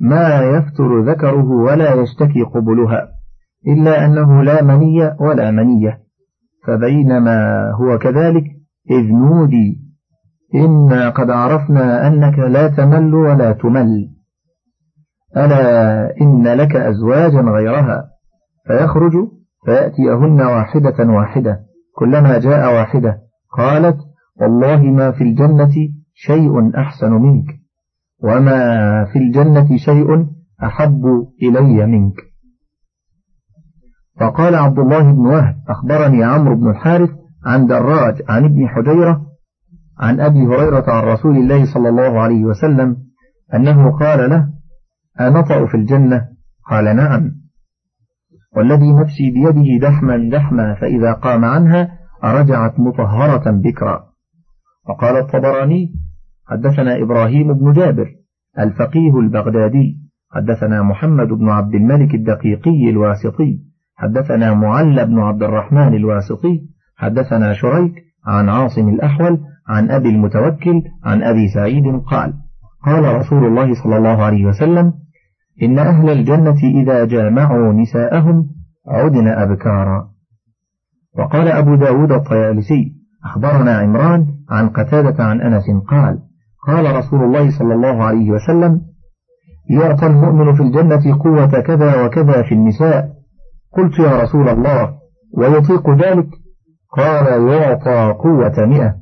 ما 0.00 0.40
يفتر 0.40 1.00
ذكره 1.00 1.50
ولا 1.50 1.94
يشتكي 1.94 2.42
قبلها 2.42 3.08
إلا 3.66 4.04
أنه 4.04 4.42
لا 4.42 4.62
مني 4.62 5.16
ولا 5.20 5.50
منية 5.50 6.00
فبينما 6.66 7.70
هو 7.70 7.98
كذلك 7.98 8.44
إذ 8.90 9.12
نودي 9.12 9.80
إنا 10.54 11.10
قد 11.10 11.30
عرفنا 11.30 12.06
أنك 12.06 12.38
لا 12.38 12.68
تمل 12.68 13.14
ولا 13.14 13.52
تمل. 13.52 14.10
ألا 15.36 16.20
إن 16.20 16.48
لك 16.48 16.76
أزواجا 16.76 17.40
غيرها؟ 17.40 18.10
فيخرج 18.66 19.12
فيأتيهن 19.64 20.40
واحدة 20.40 21.04
واحدة 21.08 21.60
كلما 21.96 22.38
جاء 22.38 22.74
واحدة 22.74 23.20
قالت 23.58 23.96
والله 24.40 24.82
ما 24.82 25.10
في 25.10 25.24
الجنة 25.24 25.72
شيء 26.14 26.76
أحسن 26.76 27.12
منك. 27.12 27.59
وما 28.22 29.04
في 29.12 29.18
الجنة 29.18 29.76
شيء 29.76 30.26
أحب 30.62 31.04
إلي 31.42 31.86
منك. 31.86 32.14
فقال 34.20 34.54
عبد 34.54 34.78
الله 34.78 35.12
بن 35.12 35.26
وهب 35.26 35.56
أخبرني 35.68 36.24
عمرو 36.24 36.56
بن 36.56 36.70
الحارث 36.70 37.10
عن 37.44 37.66
دراج 37.66 38.22
عن 38.28 38.44
ابن 38.44 38.68
حجيرة 38.68 39.26
عن 39.98 40.20
أبي 40.20 40.46
هريرة 40.46 40.84
عن 40.90 41.04
رسول 41.04 41.36
الله 41.36 41.74
صلى 41.74 41.88
الله 41.88 42.20
عليه 42.20 42.44
وسلم 42.44 42.96
أنه 43.54 43.98
قال 43.98 44.30
له 44.30 44.48
أنطأ 45.20 45.66
في 45.66 45.74
الجنة؟ 45.74 46.28
قال 46.70 46.96
نعم. 46.96 47.30
والذي 48.56 48.92
نفسي 48.92 49.30
بيده 49.30 49.88
دحما 49.88 50.30
دحما 50.32 50.74
فإذا 50.74 51.12
قام 51.12 51.44
عنها 51.44 51.98
رجعت 52.24 52.80
مطهرة 52.80 53.50
بكرا. 53.50 54.04
وقال 54.88 55.16
الطبراني 55.16 55.94
حدثنا 56.50 57.02
إبراهيم 57.02 57.52
بن 57.52 57.72
جابر 57.72 58.08
الفقيه 58.58 59.18
البغدادي 59.20 59.98
حدثنا 60.30 60.82
محمد 60.82 61.28
بن 61.28 61.48
عبد 61.48 61.74
الملك 61.74 62.14
الدقيقي 62.14 62.90
الواسطي 62.90 63.58
حدثنا 63.96 64.54
معل 64.54 65.06
بن 65.06 65.18
عبد 65.18 65.42
الرحمن 65.42 65.94
الواسطي 65.94 66.62
حدثنا 66.96 67.52
شريك 67.52 67.92
عن 68.26 68.48
عاصم 68.48 68.88
الأحول 68.88 69.40
عن 69.68 69.90
أبي 69.90 70.08
المتوكل 70.08 70.82
عن 71.04 71.22
أبي 71.22 71.48
سعيد 71.48 71.84
قال 72.06 72.34
قال 72.86 73.14
رسول 73.14 73.44
الله 73.44 73.74
صلى 73.74 73.96
الله 73.96 74.22
عليه 74.22 74.44
وسلم 74.46 74.92
إن 75.62 75.78
أهل 75.78 76.10
الجنة 76.10 76.58
إذا 76.82 77.04
جامعوا 77.04 77.72
نساءهم 77.72 78.46
عدن 78.88 79.28
أبكارا. 79.28 80.10
وقال 81.18 81.48
أبو 81.48 81.74
داود 81.74 82.12
الطيالسي 82.12 82.92
أخبرنا 83.24 83.78
عمران 83.78 84.26
عن 84.50 84.68
قتادة 84.68 85.24
عن 85.24 85.40
أنس 85.40 85.64
قال 85.88 86.18
قال 86.66 86.96
رسول 86.96 87.22
الله 87.22 87.58
صلى 87.58 87.74
الله 87.74 88.04
عليه 88.04 88.30
وسلم 88.30 88.80
يعطى 89.70 90.06
المؤمن 90.06 90.54
في 90.54 90.62
الجنة 90.62 91.18
قوة 91.18 91.60
كذا 91.60 92.04
وكذا 92.04 92.42
في 92.42 92.54
النساء. 92.54 93.12
قلت 93.72 93.98
يا 93.98 94.22
رسول 94.22 94.48
الله 94.48 94.94
ويطيق 95.36 95.90
ذلك؟ 95.90 96.28
قال 96.96 97.48
يعطى 97.48 98.14
قوة 98.18 98.66
مئة. 98.66 98.96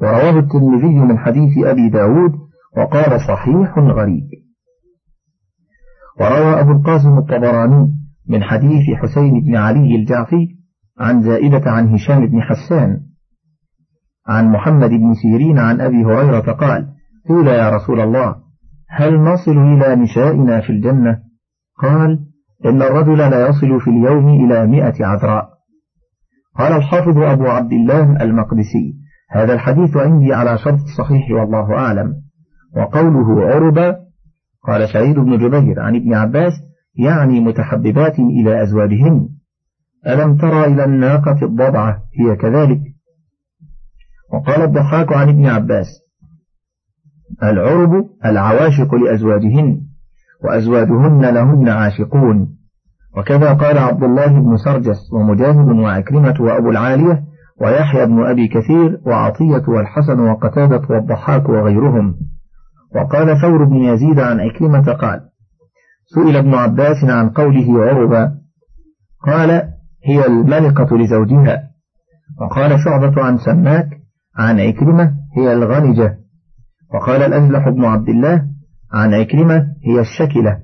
ورواه 0.00 0.38
الترمذي 0.38 1.00
من 1.00 1.18
حديث 1.18 1.64
أبي 1.64 1.88
داود 1.88 2.32
وقال 2.76 3.20
صحيح 3.20 3.78
غريب. 3.78 4.24
وروى 6.20 6.60
أبو 6.60 6.72
القاسم 6.72 7.18
الطبراني 7.18 7.94
من 8.28 8.42
حديث 8.42 8.96
حسين 8.96 9.40
بن 9.40 9.56
علي 9.56 9.96
الجعفي 9.96 10.48
عن 11.00 11.22
زائدة 11.22 11.70
عن 11.70 11.88
هشام 11.88 12.26
بن 12.26 12.42
حسان 12.42 13.00
عن 14.28 14.52
محمد 14.52 14.90
بن 14.90 15.14
سيرين 15.14 15.58
عن 15.58 15.80
أبي 15.80 16.04
هريرة 16.04 16.52
قال 16.52 16.88
قيل 17.28 17.46
يا 17.46 17.70
رسول 17.70 18.00
الله 18.00 18.36
هل 18.88 19.20
نصل 19.20 19.58
إلى 19.58 19.96
نسائنا 19.96 20.60
في 20.60 20.70
الجنة؟ 20.70 21.18
قال 21.82 22.18
إن 22.64 22.82
الرجل 22.82 23.18
لا 23.18 23.48
يصل 23.48 23.80
في 23.80 23.90
اليوم 23.90 24.28
إلى 24.28 24.66
مئة 24.66 25.06
عذراء. 25.06 25.48
قال 26.58 26.72
الحافظ 26.72 27.18
أبو 27.18 27.46
عبد 27.46 27.72
الله 27.72 28.22
المقدسي 28.22 28.94
هذا 29.30 29.52
الحديث 29.52 29.96
عندي 29.96 30.34
على 30.34 30.58
شرط 30.58 30.80
الصحيح 30.80 31.30
والله 31.30 31.74
أعلم. 31.74 32.14
وقوله 32.76 33.46
عرب 33.46 33.96
قال 34.66 34.88
سعيد 34.88 35.16
بن 35.16 35.38
جبير 35.38 35.80
عن 35.80 35.96
ابن 35.96 36.14
عباس 36.14 36.52
يعني 36.94 37.40
متحببات 37.40 38.18
إلى 38.18 38.62
أزواجهن. 38.62 39.28
ألم 40.06 40.36
ترى 40.36 40.64
إلى 40.64 40.84
الناقة 40.84 41.44
الضبعة؟ 41.46 42.02
هي 42.20 42.36
كذلك. 42.36 42.93
وقال 44.34 44.62
الضحاك 44.62 45.12
عن 45.12 45.28
ابن 45.28 45.46
عباس 45.46 45.86
العرب 47.42 47.90
العواشق 48.24 48.94
لأزواجهن 48.94 49.80
وأزواجهن 50.44 51.20
لهن 51.20 51.68
عاشقون. 51.68 52.56
وكذا 53.16 53.52
قال 53.52 53.78
عبد 53.78 54.02
الله 54.02 54.26
بن 54.26 54.56
سرجس 54.56 55.12
ومجاهد 55.12 55.68
وعكرمة 55.68 56.34
وأبو 56.40 56.70
العالية 56.70 57.24
ويحيى 57.60 58.06
بن 58.06 58.26
أبي 58.26 58.48
كثير 58.48 59.00
وعطية 59.06 59.62
والحسن 59.68 60.20
وقتادة 60.20 60.82
والضحاك 60.90 61.48
وغيرهم. 61.48 62.14
وقال 62.94 63.40
ثور 63.40 63.64
بن 63.64 63.76
يزيد 63.76 64.20
عن 64.20 64.40
عكرمة 64.40 64.92
قال 64.92 65.20
سئل 66.06 66.36
ابن 66.36 66.54
عباس 66.54 67.04
عن 67.04 67.30
قوله 67.30 67.84
عربا 67.84 68.34
قال 69.26 69.50
هي 70.04 70.26
الملقة 70.26 70.96
لزوجها. 70.96 71.62
وقال 72.40 72.80
شعبة 72.84 73.22
عن 73.22 73.38
سماك 73.38 74.03
عن 74.38 74.60
عكرمة 74.60 75.14
هي 75.36 75.52
الغنجة. 75.52 76.18
وقال 76.94 77.22
الأجلح 77.22 77.68
بن 77.68 77.84
عبد 77.84 78.08
الله 78.08 78.44
عن 78.92 79.14
عكرمة 79.14 79.66
هي 79.84 80.00
الشكلة. 80.00 80.58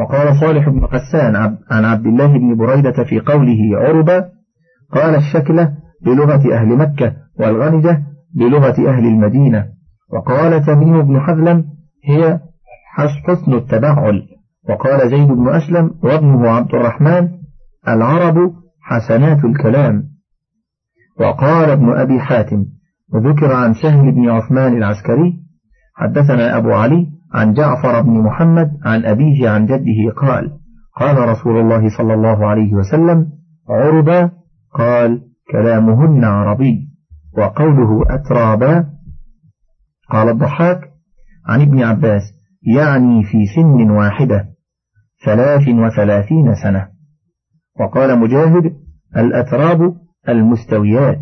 وقال 0.00 0.40
صالح 0.40 0.68
بن 0.68 0.86
حسان 0.86 1.36
عن 1.70 1.84
عبد 1.84 2.06
الله 2.06 2.38
بن 2.38 2.56
بريدة 2.56 3.04
في 3.04 3.20
قوله 3.20 3.58
عربا 3.78 4.28
قال 4.92 5.14
الشكلة 5.14 5.74
بلغة 6.04 6.54
أهل 6.54 6.76
مكة 6.76 7.16
والغنجة 7.40 8.02
بلغة 8.34 8.88
أهل 8.88 9.06
المدينة. 9.06 9.66
وقال 10.12 10.66
تميم 10.66 11.02
بن 11.02 11.20
حذلم 11.20 11.64
هي 12.04 12.40
حسن 12.96 13.52
التبعل. 13.52 14.22
وقال 14.68 15.10
زيد 15.10 15.28
بن 15.28 15.48
أسلم 15.48 15.94
وابنه 16.02 16.48
عبد 16.50 16.74
الرحمن 16.74 17.28
العرب 17.88 18.52
حسنات 18.82 19.44
الكلام. 19.44 20.04
وقال 21.20 21.70
ابن 21.70 21.98
أبي 21.98 22.20
حاتم 22.20 22.64
وذكر 23.14 23.52
عن 23.52 23.74
سهل 23.74 24.12
بن 24.12 24.28
عثمان 24.28 24.76
العسكري 24.76 25.42
حدثنا 25.94 26.56
أبو 26.56 26.72
علي 26.72 27.06
عن 27.34 27.52
جعفر 27.52 28.02
بن 28.02 28.22
محمد 28.22 28.70
عن 28.84 29.04
أبيه 29.04 29.48
عن 29.48 29.66
جده 29.66 30.12
قال 30.16 30.58
قال 30.96 31.28
رسول 31.28 31.60
الله 31.60 31.98
صلى 31.98 32.14
الله 32.14 32.46
عليه 32.46 32.74
وسلم 32.74 33.26
عربا 33.68 34.30
قال 34.74 35.22
كلامهن 35.52 36.24
عربي 36.24 36.88
وقوله 37.38 38.14
أترابا. 38.14 38.84
قال 40.10 40.28
الضحاك 40.28 40.80
عن 41.46 41.60
ابن 41.60 41.82
عباس 41.82 42.22
يعني 42.76 43.24
في 43.24 43.46
سن 43.56 43.90
واحدة 43.90 44.48
ثلاث 45.24 45.68
وثلاثين 45.68 46.54
سنة. 46.62 46.88
وقال 47.80 48.18
مجاهد 48.18 48.72
الأتراب 49.16 49.96
المستويات 50.28 51.20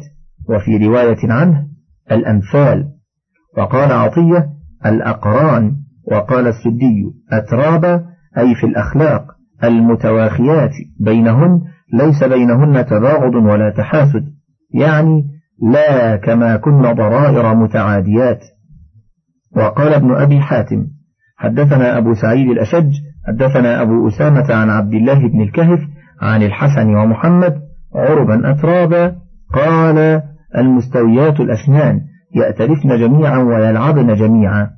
وفي 0.48 0.86
رواية 0.86 1.32
عنه 1.32 1.68
الأمثال 2.12 2.86
وقال 3.58 3.92
عطية 3.92 4.46
الأقران. 4.86 5.76
وقال 6.12 6.46
السدي 6.46 7.04
أترابا 7.32 8.04
أي 8.38 8.54
في 8.54 8.66
الأخلاق 8.66 9.24
المتواخيات 9.64 10.70
بينهن 11.00 11.60
ليس 11.92 12.24
بينهن 12.24 12.86
تباغض 12.86 13.34
ولا 13.34 13.70
تحاسد 13.70 14.24
يعني 14.74 15.24
لا 15.72 16.16
كما 16.16 16.56
كن 16.56 16.82
ضرائر 16.82 17.54
متعاديات. 17.54 18.40
وقال 19.56 19.94
ابن 19.94 20.14
أبي 20.14 20.40
حاتم 20.40 20.86
حدثنا 21.36 21.98
أبو 21.98 22.14
سعيد 22.14 22.50
الأشج 22.50 22.92
حدثنا 23.26 23.82
أبو 23.82 24.08
أسامة 24.08 24.54
عن 24.54 24.70
عبد 24.70 24.94
الله 24.94 25.28
بن 25.28 25.40
الكهف 25.40 25.80
عن 26.22 26.42
الحسن 26.42 26.94
ومحمد 26.94 27.54
عربا 27.94 28.50
أترابا 28.50 29.16
قال 29.54 30.22
المستويات 30.56 31.40
الأسنان 31.40 32.00
يأتلفن 32.34 32.98
جميعا 32.98 33.38
ويلعبن 33.38 34.14
جميعا. 34.14 34.70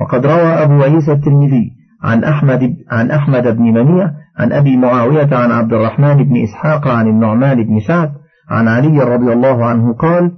وقد 0.00 0.26
روى 0.26 0.52
أبو 0.62 0.82
عيسى 0.82 1.12
الترمذي 1.12 1.70
عن 2.02 2.24
أحمد 2.24 2.76
عن 2.90 3.10
أحمد 3.10 3.56
بن 3.56 3.62
منيع 3.62 4.10
عن 4.38 4.52
أبي 4.52 4.76
معاوية 4.76 5.36
عن 5.36 5.50
عبد 5.50 5.72
الرحمن 5.72 6.24
بن 6.24 6.42
إسحاق 6.42 6.88
عن 6.88 7.06
النعمان 7.06 7.64
بن 7.64 7.80
سعد 7.80 8.12
عن 8.50 8.68
علي 8.68 8.98
رضي 8.98 9.32
الله 9.32 9.64
عنه 9.64 9.92
قال 9.92 10.32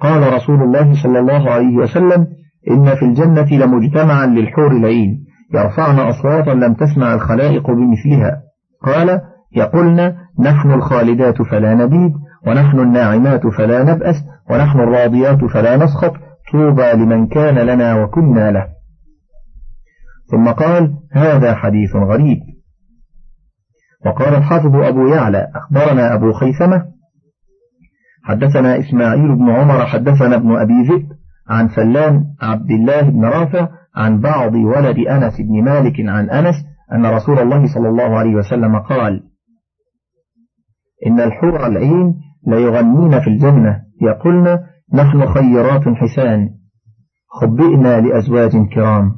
قال 0.00 0.32
رسول 0.32 0.62
الله 0.62 1.02
صلى 1.02 1.18
الله 1.18 1.50
عليه 1.50 1.76
وسلم 1.76 2.26
إن 2.70 2.94
في 2.94 3.04
الجنة 3.04 3.64
لمجتمعا 3.64 4.26
للحور 4.26 4.70
العين 4.70 5.24
يرفعن 5.54 5.98
أصواتا 5.98 6.50
لم 6.50 6.74
تسمع 6.74 7.14
الخلائق 7.14 7.70
بمثلها. 7.70 8.42
قال 8.82 9.20
يقولن 9.56 10.14
نحن 10.40 10.70
الخالدات 10.70 11.42
فلا 11.42 11.74
نبيد. 11.74 12.12
ونحن 12.46 12.78
الناعمات 12.78 13.46
فلا 13.46 13.82
نبأس 13.82 14.14
ونحن 14.50 14.80
الراضيات 14.80 15.44
فلا 15.44 15.76
نسخط 15.76 16.12
طوبى 16.52 16.92
لمن 16.92 17.26
كان 17.26 17.58
لنا 17.58 17.94
وكنا 17.94 18.50
له. 18.50 18.66
ثم 20.30 20.48
قال 20.48 20.94
هذا 21.12 21.54
حديث 21.54 21.96
غريب. 21.96 22.38
وقال 24.06 24.34
الحافظ 24.34 24.76
أبو 24.76 25.06
يعلى 25.06 25.48
أخبرنا 25.54 26.14
أبو 26.14 26.32
خيثمة 26.32 26.84
حدثنا 28.24 28.78
إسماعيل 28.78 29.36
بن 29.36 29.50
عمر 29.50 29.86
حدثنا 29.86 30.36
ابن 30.36 30.56
أبي 30.56 30.82
ذئب 30.88 31.08
عن 31.48 31.68
سلام 31.68 32.24
عبد 32.42 32.70
الله 32.70 33.00
بن 33.00 33.24
رافع 33.24 33.68
عن 33.96 34.20
بعض 34.20 34.54
ولد 34.54 34.98
أنس 34.98 35.40
بن 35.40 35.64
مالك 35.64 35.94
عن 36.00 36.30
أنس 36.30 36.54
أن 36.92 37.06
رسول 37.06 37.38
الله 37.38 37.74
صلى 37.74 37.88
الله 37.88 38.18
عليه 38.18 38.34
وسلم 38.34 38.78
قال 38.78 39.22
إن 41.06 41.20
الحور 41.20 41.66
العين 41.66 42.14
ليغنين 42.46 43.20
في 43.20 43.26
الجنة. 43.30 43.80
يقولن 44.02 44.58
نحن 44.94 45.26
خيرات 45.26 45.88
حسان 45.88 46.48
خبئنا 47.28 48.00
لأزواج 48.00 48.68
كرام. 48.74 49.12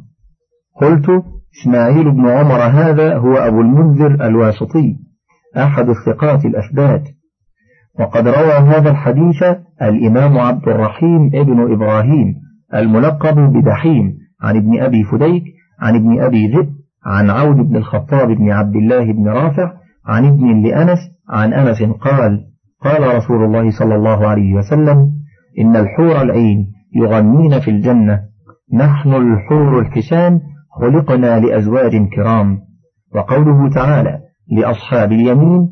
قلت 0.80 1.24
إسماعيل 1.60 2.10
بن 2.10 2.28
عمر 2.28 2.62
هذا 2.62 3.16
هو 3.16 3.36
أبو 3.36 3.60
المنذر 3.60 4.26
الواسطي 4.26 4.96
أحد 5.56 5.88
الثقات 5.88 6.44
الأثبات. 6.44 7.02
وقد 8.00 8.28
روى 8.28 8.52
هذا 8.52 8.90
الحديث 8.90 9.42
الإمام 9.82 10.38
عبد 10.38 10.68
الرحيم 10.68 11.30
ابن 11.34 11.72
إبراهيم 11.72 12.34
الملقب 12.74 13.52
بدحيم 13.52 14.14
عن 14.42 14.56
ابن 14.56 14.82
أبي 14.82 15.04
فديك 15.04 15.44
عن 15.80 15.94
ابن 15.96 16.20
أبي 16.20 16.46
ذئب 16.46 16.68
عن 17.06 17.30
عون 17.30 17.68
بن 17.68 17.76
الخطاب 17.76 18.28
بن 18.28 18.50
عبد 18.50 18.76
الله 18.76 19.12
بن 19.12 19.28
رافع 19.28 19.72
عن 20.06 20.26
ابن 20.26 20.62
لأنس 20.62 20.98
عن 21.30 21.52
أنس 21.52 21.82
قال 21.82 22.44
قال 22.82 23.16
رسول 23.16 23.44
الله 23.44 23.70
صلى 23.78 23.94
الله 23.94 24.26
عليه 24.26 24.54
وسلم 24.54 25.12
إن 25.58 25.76
الحور 25.76 26.22
العين 26.22 26.66
يغنين 26.96 27.60
في 27.60 27.70
الجنة 27.70 28.20
نحن 28.74 29.14
الحور 29.14 29.78
الحسان 29.80 30.40
خلقنا 30.80 31.40
لأزواج 31.40 32.08
كرام. 32.16 32.58
وقوله 33.14 33.70
تعالى 33.74 34.18
لأصحاب 34.52 35.12
اليمين 35.12 35.68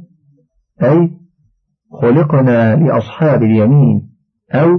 أي 0.83 1.11
خلقنا 2.03 2.77
لأصحاب 2.77 3.43
اليمين 3.43 4.03
أو 4.55 4.79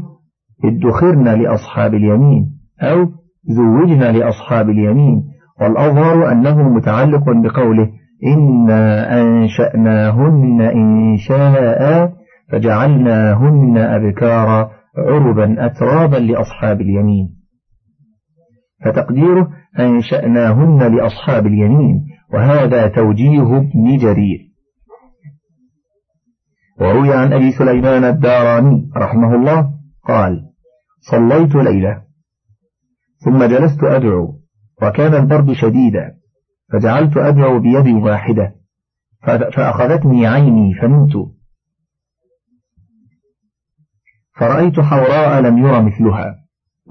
ادخرنا 0.66 1.36
لأصحاب 1.36 1.94
اليمين 1.94 2.60
أو 2.82 3.06
زوجنا 3.50 4.12
لأصحاب 4.12 4.70
اليمين. 4.70 5.24
والأظهر 5.62 6.32
أنه 6.32 6.70
متعلق 6.70 7.24
بقوله 7.30 7.90
إنا 8.26 9.22
أنشأناهن 9.22 10.62
إنشاء 10.62 12.14
فجعلناهن 12.52 13.78
أبكارا 13.78 14.72
عربا 14.98 15.66
أترابا 15.66 16.18
لأصحاب 16.18 16.82
اليمين 16.82 17.36
فتقديره 18.86 19.50
أنشأناهن 19.80 20.96
لأصحاب 20.96 21.48
اليمين 21.48 22.06
وهذا 22.34 22.88
توجيه 22.88 23.58
ابن 23.58 23.98
جرير 23.98 24.40
وروي 26.82 27.14
عن 27.14 27.34
أبي 27.34 27.52
سليمان 27.52 28.04
الداراني 28.04 28.90
رحمه 28.98 29.36
الله 29.36 29.74
قال 30.08 30.42
صليت 31.00 31.56
ليلة 31.56 32.02
ثم 33.26 33.44
جلست 33.44 33.84
أدعو 33.84 34.40
وكان 34.82 35.14
البرد 35.14 35.52
شديدا 35.54 36.23
فجعلت 36.72 37.18
أدعو 37.18 37.60
بيد 37.60 37.88
واحدة 37.88 38.56
فأخذتني 39.56 40.28
عيني 40.28 40.74
فنمت 40.82 41.12
فرأيت 44.40 44.80
حوراء 44.80 45.42
لم 45.42 45.58
ير 45.58 45.82
مثلها 45.82 46.36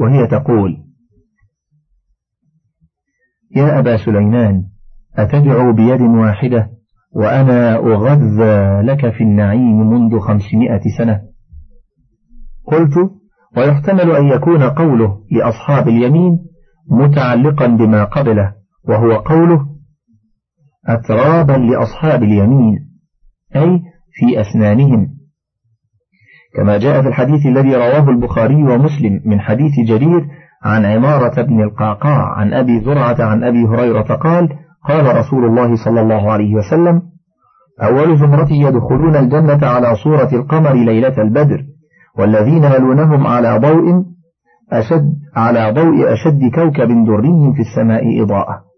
وهي 0.01 0.27
تقول 0.27 0.77
يا 3.57 3.79
أبا 3.79 3.97
سليمان 4.05 4.65
أتدعو 5.17 5.73
بيد 5.73 6.01
واحدة 6.01 6.71
وأنا 7.15 7.77
أغذى 7.77 8.83
لك 8.87 9.11
في 9.11 9.25
النعيم 9.25 9.91
منذ 9.91 10.19
خمسمائة 10.19 10.81
سنة. 10.99 11.23
قلت 12.67 13.11
ويحتمل 13.57 14.17
أن 14.17 14.27
يكون 14.27 14.63
قوله 14.63 15.25
لأصحاب 15.31 15.89
اليمين 15.89 16.39
متعلقا 16.91 17.67
بما 17.67 18.05
قبله. 18.05 18.55
وهو 18.89 19.13
قوله 19.13 19.67
أترابا 20.87 21.53
لأصحاب 21.53 22.23
اليمين 22.23 22.79
أي 23.57 23.81
في 24.13 24.41
أسنانهم. 24.41 25.09
كما 26.57 26.79
جاء 26.79 27.03
في 27.03 27.09
الحديث 27.09 27.47
الذي 27.47 27.75
رواه 27.75 28.11
البخاري 28.11 28.63
ومسلم 28.63 29.21
من 29.25 29.41
حديث 29.41 29.73
جرير 29.89 30.27
عن 30.65 30.85
عمارة 30.85 31.43
بن 31.43 31.63
القعقاع 31.63 32.33
عن 32.39 32.53
أبي 32.53 32.81
زرعة 32.81 33.17
عن 33.21 33.45
أبي 33.45 33.65
هريرة 33.65 34.15
قال 34.15 34.49
قال 34.89 35.17
رسول 35.17 35.45
الله 35.45 35.85
صلى 35.85 36.01
الله 36.01 36.33
عليه 36.33 36.55
وسلم 36.55 37.03
أول 37.83 38.19
زمرة 38.19 38.53
يدخلون 38.53 39.17
الجنة 39.17 39.67
على 39.67 39.97
صورة 39.97 40.29
القمر 40.33 40.73
ليلة 40.73 41.23
البدر 41.23 41.65
والذين 42.19 42.65
يلونهم 42.65 43.27
على 43.27 43.59
ضوء 43.59 44.05
أشد 44.73 45.15
على 45.37 45.73
ضوء 45.73 46.13
أشد 46.13 46.41
كوكب 46.55 47.05
دري 47.05 47.53
في 47.55 47.61
السماء 47.61 48.23
إضاءة. 48.23 48.72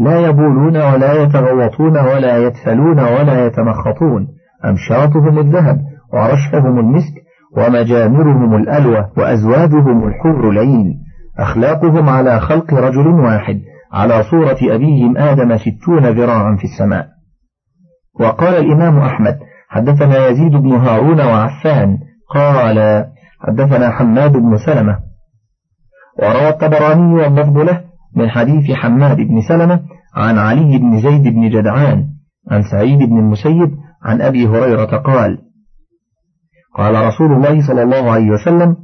لا 0.00 0.20
يبولون 0.20 0.76
ولا 0.76 1.22
يتغوطون 1.22 1.98
ولا 1.98 2.38
يتفلون 2.38 2.98
ولا 2.98 3.46
يتمخطون. 3.46 4.28
أمشاطهم 4.64 5.38
الذهب 5.38 5.80
ورشفهم 6.12 6.78
المسك 6.78 7.14
ومجامرهم 7.56 8.54
الألوة 8.54 9.10
وأزواجهم 9.18 10.08
الحور 10.08 10.50
العين. 10.50 10.94
أخلاقهم 11.38 12.08
على 12.08 12.40
خلق 12.40 12.74
رجل 12.74 13.06
واحد 13.06 13.60
على 13.92 14.22
صورة 14.22 14.58
أبيهم 14.62 15.16
آدم 15.16 15.56
ستون 15.56 16.06
ذراعا 16.06 16.56
في 16.56 16.64
السماء. 16.64 17.06
وقال 18.20 18.54
الإمام 18.54 18.98
أحمد 18.98 19.38
حدثنا 19.68 20.26
يزيد 20.26 20.52
بن 20.52 20.72
هارون 20.72 21.20
وعفان. 21.20 21.98
قال 22.34 23.06
حدثنا 23.40 23.90
حماد 23.90 24.32
بن 24.32 24.56
سلمة. 24.66 24.98
وروى 26.22 26.48
الطبراني 26.48 27.14
واللفظ 27.14 27.58
له 27.58 27.85
من 28.14 28.30
حديث 28.30 28.70
حماد 28.70 29.16
بن 29.16 29.40
سلمة 29.48 29.80
عن 30.14 30.38
علي 30.38 30.78
بن 30.78 31.00
زيد 31.00 31.22
بن 31.22 31.48
جدعان 31.50 32.04
عن 32.50 32.62
سعيد 32.62 32.98
بن 32.98 33.18
المسيب 33.18 33.70
عن 34.02 34.20
أبي 34.20 34.46
هريرة 34.46 34.96
قال 34.96 35.38
قال 36.74 37.06
رسول 37.06 37.32
الله 37.32 37.66
صلى 37.66 37.82
الله 37.82 38.10
عليه 38.10 38.30
وسلم 38.30 38.76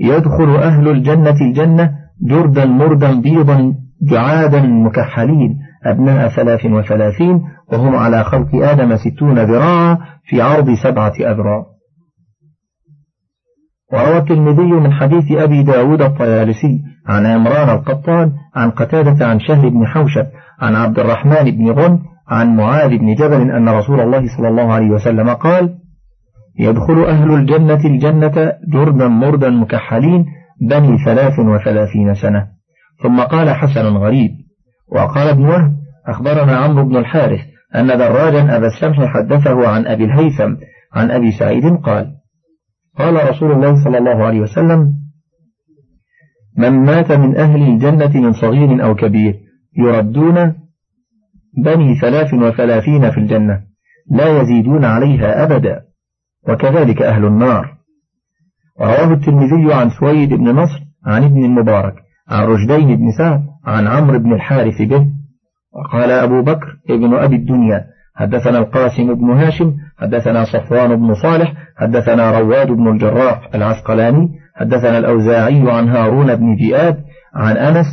يدخل 0.00 0.56
أهل 0.56 0.88
الجنة 0.88 1.36
الجنة 1.40 1.90
جردا 2.22 2.64
مردا 2.64 3.20
بيضا 3.20 3.74
جعادا 4.10 4.60
مكحلين 4.60 5.58
أبناء 5.86 6.28
ثلاث 6.28 6.66
وثلاثين 6.66 7.42
وهم 7.72 7.96
على 7.96 8.24
خلق 8.24 8.54
آدم 8.54 8.96
ستون 8.96 9.38
ذراعا 9.38 9.98
في 10.24 10.42
عرض 10.42 10.74
سبعة 10.82 11.12
أذراع 11.20 11.73
وروى 13.94 14.18
الترمذي 14.18 14.72
من 14.72 14.92
حديث 14.92 15.32
أبي 15.32 15.62
داود 15.62 16.02
الطيالسي 16.02 16.80
عن 17.08 17.26
عمران 17.26 17.70
القطان 17.70 18.32
عن 18.56 18.70
قتادة 18.70 19.26
عن 19.26 19.40
شهر 19.40 19.68
بن 19.68 19.86
حوشب 19.86 20.26
عن 20.60 20.76
عبد 20.76 20.98
الرحمن 20.98 21.50
بن 21.50 21.70
غن 21.70 21.98
عن 22.28 22.56
معاذ 22.56 22.98
بن 22.98 23.14
جبل 23.14 23.50
أن 23.50 23.68
رسول 23.68 24.00
الله 24.00 24.36
صلى 24.36 24.48
الله 24.48 24.72
عليه 24.72 24.90
وسلم 24.90 25.30
قال 25.30 25.74
يدخل 26.58 27.04
أهل 27.04 27.34
الجنة 27.34 27.80
الجنة 27.84 28.52
جردا 28.72 29.08
مردا 29.08 29.50
مكحلين 29.50 30.26
بني 30.70 30.98
ثلاث 31.04 31.38
وثلاثين 31.38 32.14
سنة 32.14 32.46
ثم 33.02 33.20
قال 33.20 33.50
حسن 33.50 33.86
غريب 33.86 34.30
وقال 34.92 35.28
ابن 35.28 35.44
وهب 35.44 35.72
أخبرنا 36.06 36.56
عمرو 36.56 36.84
بن 36.84 36.96
الحارث 36.96 37.40
أن 37.74 37.86
دراجا 37.86 38.56
أبا 38.56 38.66
السمح 38.66 39.04
حدثه 39.14 39.68
عن 39.68 39.86
أبي 39.86 40.04
الهيثم 40.04 40.54
عن 40.94 41.10
أبي 41.10 41.30
سعيد 41.32 41.76
قال 41.76 42.23
قال 42.98 43.30
رسول 43.30 43.52
الله 43.52 43.84
صلى 43.84 43.98
الله 43.98 44.24
عليه 44.24 44.40
وسلم 44.40 44.94
من 46.58 46.70
مات 46.70 47.12
من 47.12 47.36
أهل 47.36 47.62
الجنة 47.62 48.20
من 48.20 48.32
صغير 48.32 48.84
أو 48.84 48.94
كبير 48.94 49.34
يردون 49.78 50.54
بني 51.64 51.94
ثلاث 52.00 52.34
وثلاثين 52.34 53.10
في 53.10 53.18
الجنة 53.18 53.60
لا 54.10 54.40
يزيدون 54.40 54.84
عليها 54.84 55.44
أبدا 55.44 55.80
وكذلك 56.48 57.02
أهل 57.02 57.24
النار. 57.24 57.74
رواه 58.80 59.12
الترمذي 59.12 59.74
عن 59.74 59.90
سويد 59.90 60.34
بن 60.34 60.50
نصر 60.50 60.80
عن 61.06 61.24
ابن 61.24 61.44
المبارك 61.44 61.94
عن 62.28 62.44
رشدين 62.44 62.96
بن 62.96 63.10
سعد 63.18 63.44
عن 63.64 63.86
عمرو 63.86 64.18
بن 64.18 64.32
الحارث 64.32 64.82
به 64.82 65.06
وقال 65.72 66.10
أبو 66.10 66.42
بكر 66.42 66.76
ابن 66.90 67.14
أبي 67.14 67.36
الدنيا 67.36 67.86
حدثنا 68.14 68.58
القاسم 68.58 69.14
بن 69.14 69.30
هاشم 69.30 69.76
حدثنا 69.98 70.44
صفوان 70.44 70.96
بن 70.96 71.14
صالح 71.14 71.52
حدثنا 71.76 72.40
رواد 72.40 72.66
بن 72.66 72.88
الجراح 72.88 73.48
العسقلاني 73.54 74.28
حدثنا 74.56 74.98
الأوزاعي 74.98 75.70
عن 75.70 75.88
هارون 75.88 76.36
بن 76.36 76.54
ذئاب 76.54 76.96
عن 77.34 77.56
أنس 77.56 77.86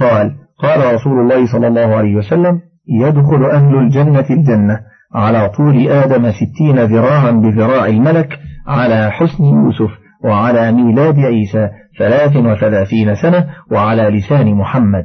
قال 0.00 0.34
قال 0.58 0.94
رسول 0.94 1.20
الله 1.20 1.52
صلى 1.52 1.66
الله 1.66 1.96
عليه 1.96 2.16
وسلم 2.16 2.60
يدخل 2.88 3.44
أهل 3.44 3.78
الجنة 3.78 4.26
الجنة 4.30 4.80
على 5.14 5.48
طول 5.48 5.88
آدم 5.88 6.30
ستين 6.30 6.78
ذراعا 6.78 7.30
بذراع 7.30 7.86
الملك 7.86 8.38
على 8.66 9.10
حسن 9.10 9.44
يوسف 9.44 9.90
وعلى 10.24 10.72
ميلاد 10.72 11.18
عيسى 11.18 11.68
ثلاث 11.98 12.36
وثلاثين 12.36 13.14
سنة 13.14 13.46
وعلى 13.72 14.02
لسان 14.02 14.54
محمد. 14.54 15.04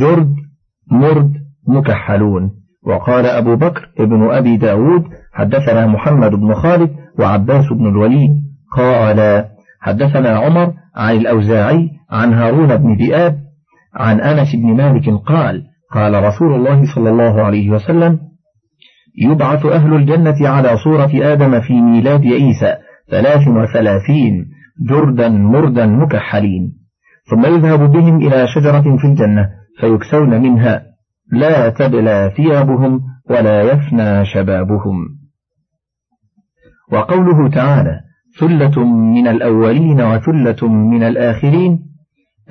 جرد 0.00 0.34
مرد 0.90 1.32
مكحلون. 1.68 2.50
وقال 2.86 3.26
أبو 3.26 3.56
بكر 3.56 3.88
ابن 3.98 4.30
أبي 4.30 4.56
داود 4.56 5.04
حدثنا 5.32 5.86
محمد 5.86 6.30
بن 6.30 6.54
خالد 6.54 6.90
وعباس 7.18 7.64
بن 7.72 7.88
الوليد. 7.88 8.30
قال 8.76 9.44
حدثنا 9.80 10.38
عمر 10.38 10.72
عن 10.96 11.16
الأوزاعي 11.16 11.90
عن 12.10 12.32
هارون 12.32 12.76
بن 12.76 12.94
ذئاب 12.94 13.38
عن 13.94 14.20
أنس 14.20 14.56
بن 14.56 14.76
مالك 14.76 15.08
قال 15.26 15.62
قال 15.92 16.24
رسول 16.24 16.54
الله 16.54 16.94
صلى 16.94 17.10
الله 17.10 17.42
عليه 17.42 17.70
وسلم 17.70 18.18
يبعث 19.18 19.66
أهل 19.66 19.94
الجنة 19.94 20.48
على 20.48 20.76
صورة 20.76 21.10
آدم 21.14 21.60
في 21.60 21.72
ميلاد 21.72 22.26
عيسى 22.26 22.74
ثلاث 23.10 23.48
وثلاثين 23.48 24.46
جردا 24.88 25.28
مردا 25.28 25.86
مكحلين 25.86 26.72
ثم 27.30 27.54
يذهب 27.54 27.92
بهم 27.92 28.16
إلى 28.16 28.46
شجرة 28.46 28.96
في 28.96 29.06
الجنة 29.06 29.48
فيكسون 29.80 30.42
منها. 30.42 30.93
لا 31.32 31.68
تبلى 31.68 32.32
ثيابهم 32.36 33.00
ولا 33.30 33.62
يفنى 33.62 34.24
شبابهم. 34.24 34.96
وقوله 36.92 37.50
تعالى 37.50 38.00
ثلة 38.40 38.84
من 38.84 39.28
الأولين 39.28 40.00
وثلة 40.00 40.68
من 40.68 41.02
الآخرين 41.02 41.78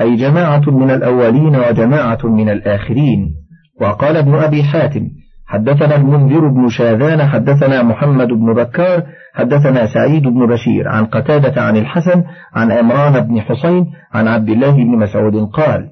أي 0.02 0.16
جماعة 0.16 0.70
من 0.70 0.92
الأولين 0.92 1.56
وجماعة 1.56 2.20
من 2.24 2.50
الآخرين. 2.50 3.36
وقال 3.82 4.18
ابن 4.18 4.36
أبي 4.36 4.64
حاتم 4.64 5.10
حدثنا 5.46 5.96
المنذر 5.96 6.48
بن 6.48 6.70
شاذان 6.70 7.26
حدثنا 7.26 7.84
محمد 7.84 8.28
بن 8.28 8.54
بكار 8.54 9.04
حدثنا 9.34 9.86
سعيد 9.86 10.24
بن 10.24 10.48
بشير 10.48 10.88
عن 10.88 11.06
قتادة 11.06 11.62
عن 11.62 11.78
الحسن 11.78 12.24
عن 12.54 12.72
عمران 12.72 13.28
بن 13.28 13.42
حسين 13.42 13.86
عن 14.14 14.28
عبد 14.28 14.50
الله 14.50 14.72
بن 14.72 14.98
مسعود 14.98 15.50
قال 15.50 15.90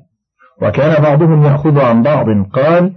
وكان 0.62 1.04
بعضهم 1.04 1.44
يأخذ 1.44 1.80
عن 1.80 2.04
بعض. 2.04 2.26
قال 2.54 2.94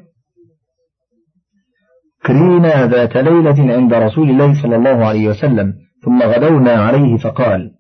كرينا 2.27 2.87
ذات 2.87 3.17
ليلة 3.17 3.75
عند 3.75 3.95
رسول 3.95 4.31
الله 4.31 4.63
صلى 4.63 4.77
الله 4.77 5.07
عليه 5.07 5.29
وسلم 5.29 5.75
ثم 6.05 6.23
غدونا 6.23 6.73
عليه 6.73 7.17
فقال 7.17 7.71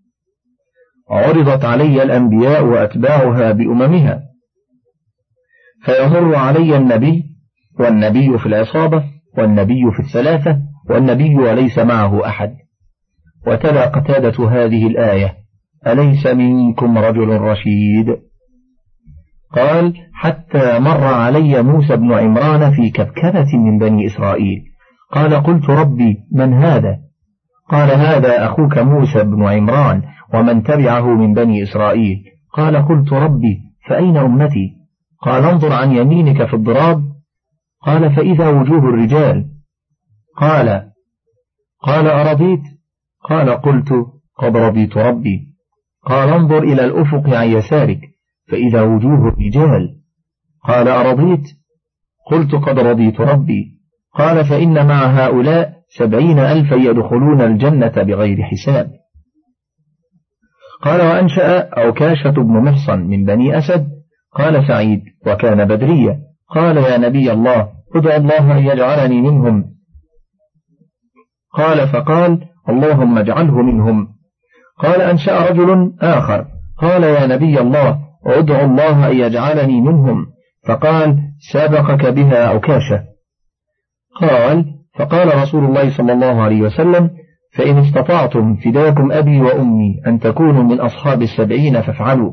عرضت 1.11 1.65
علي 1.65 2.03
الأنبياء 2.03 2.65
وأتباعها 2.65 3.53
بأممها 3.53 4.23
فيمر 5.85 6.35
علي 6.35 6.77
النبي 6.77 7.25
والنبي 7.81 8.39
في 8.39 8.47
العصابة 8.47 9.05
والنبي 9.39 9.91
في 9.97 10.01
الثلاثة 10.01 10.59
والنبي 10.91 11.37
وليس 11.37 11.79
معه 11.79 12.27
أحد. 12.27 12.51
وتلا 13.47 13.87
قتادة 13.87 14.49
هذه 14.49 14.87
الآية 14.87 15.35
أليس 15.87 16.27
منكم 16.27 16.99
رجل 16.99 17.29
رشيد؟ 17.29 18.17
قال 19.55 19.95
حتى 20.13 20.79
مر 20.79 21.05
علي 21.05 21.63
موسى 21.63 21.97
بن 21.97 22.13
عمران 22.13 22.71
في 22.71 22.91
كبكبة 22.91 23.59
من 23.59 23.79
بني 23.79 24.07
إسرائيل. 24.07 24.63
قال 25.13 25.35
قلت 25.35 25.71
ربي 25.71 26.17
من 26.33 26.53
هذا؟ 26.53 26.99
قال 27.71 27.91
هذا 27.91 28.47
أخوك 28.47 28.79
موسى 28.79 29.25
بن 29.25 29.45
عمران 29.47 30.03
ومن 30.35 30.63
تبعه 30.63 31.15
من 31.15 31.35
بني 31.35 31.63
إسرائيل. 31.63 32.17
قال 32.53 32.77
قلت 32.89 33.13
ربي 33.13 33.59
فأين 33.89 34.17
أمتي؟ 34.17 34.77
قال 35.23 35.45
انظر 35.45 35.73
عن 35.73 35.93
يمينك 35.93 36.47
في 36.47 36.55
الضراب. 36.55 37.03
قال 37.83 38.17
فإذا 38.17 38.49
وجوه 38.49 38.79
الرجال. 38.79 39.47
قال 40.37 40.91
قال 41.83 42.07
أرضيت؟ 42.07 42.63
قال 43.25 43.51
قلت 43.51 43.93
قد 44.39 44.57
رضيت 44.57 44.97
ربي. 44.97 45.55
قال 46.07 46.29
انظر 46.29 46.63
إلى 46.63 46.85
الأفق 46.85 47.37
عن 47.37 47.49
يسارك. 47.49 48.14
فإذا 48.49 48.83
وجوه 48.83 49.29
الرجال 49.29 49.97
قال 50.65 50.89
أرضيت؟ 50.89 51.45
قلت 52.31 52.55
قد 52.55 52.79
رضيت 52.79 53.21
ربي. 53.21 53.75
قال 54.15 54.45
فإن 54.45 54.87
مع 54.87 55.05
هؤلاء 55.07 55.75
سبعين 55.89 56.39
ألفا 56.39 56.75
يدخلون 56.75 57.41
الجنة 57.41 58.03
بغير 58.03 58.43
حساب. 58.43 58.91
قال 60.83 61.01
وأنشأ 61.01 61.59
أوكاشة 61.59 62.31
بن 62.31 62.61
محصن 62.61 63.01
من 63.01 63.25
بني 63.25 63.59
أسد. 63.59 63.89
قال 64.33 64.67
سعيد 64.69 65.01
وكان 65.27 65.65
بدريا 65.65 66.21
قال 66.49 66.77
يا 66.77 66.99
نبي 66.99 67.33
الله 67.33 67.69
ادع 67.97 68.17
الله 68.17 68.59
أن 68.59 68.67
يجعلني 68.67 69.21
منهم. 69.21 69.65
قال 71.53 71.89
فقال 71.89 72.49
اللهم 72.69 73.19
اجعله 73.19 73.63
منهم. 73.63 74.09
قال 74.79 75.01
أنشأ 75.01 75.51
رجل 75.51 75.93
آخر. 76.01 76.47
قال 76.79 77.03
يا 77.03 77.27
نبي 77.27 77.61
الله 77.61 78.04
ادع 78.27 78.65
الله 78.65 79.11
أن 79.11 79.17
يجعلني 79.17 79.81
منهم. 79.81 80.27
فقال 80.69 81.19
سبقك 81.53 82.07
بها 82.07 82.49
عكاشة. 82.49 83.05
قال 84.21 84.65
فقال 84.99 85.43
رسول 85.43 85.65
الله 85.65 85.97
صلى 85.97 86.13
الله 86.13 86.43
عليه 86.43 86.63
وسلم 86.63 87.11
فإن 87.57 87.79
استطعتم 87.79 88.57
فداكم 88.57 89.13
أبي 89.13 89.41
وأمي 89.41 90.01
أن 90.07 90.19
تكونوا 90.19 90.63
من 90.63 90.81
أصحاب 90.81 91.23
السبعين 91.23 91.81
فافعلوا. 91.81 92.33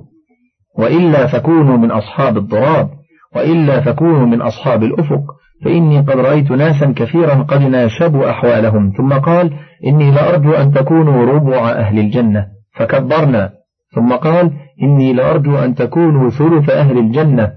وإلا 0.77 1.27
فكونوا 1.27 1.77
من 1.77 1.91
أصحاب 1.91 2.37
الضراب 2.37 2.89
وإلا 3.35 3.81
فكونوا 3.81 4.25
من 4.25 4.41
أصحاب 4.41 4.83
الأفق. 4.83 5.23
فإني 5.65 5.99
قد 5.99 6.19
رأيت 6.19 6.51
ناسا 6.51 6.93
كثيرا 6.95 7.33
قد 7.33 7.61
ناشبوا 7.61 8.29
أحوالهم. 8.29 8.93
ثم 8.97 9.13
قال 9.13 9.53
إني 9.85 10.11
لأرجو 10.11 10.51
أن 10.51 10.71
تكونوا 10.73 11.25
ربع 11.25 11.69
أهل 11.69 11.99
الجنة. 11.99 12.47
فكبرنا. 12.75 13.60
ثم 13.95 14.15
قال 14.15 14.51
إني 14.83 15.13
لأرجو 15.13 15.55
أن 15.55 15.75
تكونوا 15.75 16.29
ثلث 16.29 16.69
أهل 16.69 16.97
الجنة. 16.97 17.51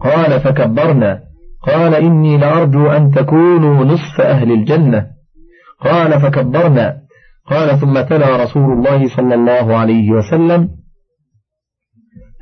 قال 0.00 0.40
فكبرنا. 0.40 1.20
قال 1.66 1.94
إني 1.94 2.38
لأرجو 2.38 2.86
أن 2.86 3.10
تكونوا 3.10 3.84
نصف 3.84 4.20
أهل 4.20 4.52
الجنة. 4.52 5.06
قال 5.80 6.20
فكبرنا. 6.20 6.96
قال 7.46 7.80
ثم 7.80 8.00
تلا 8.00 8.42
رسول 8.44 8.72
الله 8.72 9.16
صلى 9.16 9.34
الله 9.34 9.76
عليه 9.76 10.10
وسلم. 10.10 10.68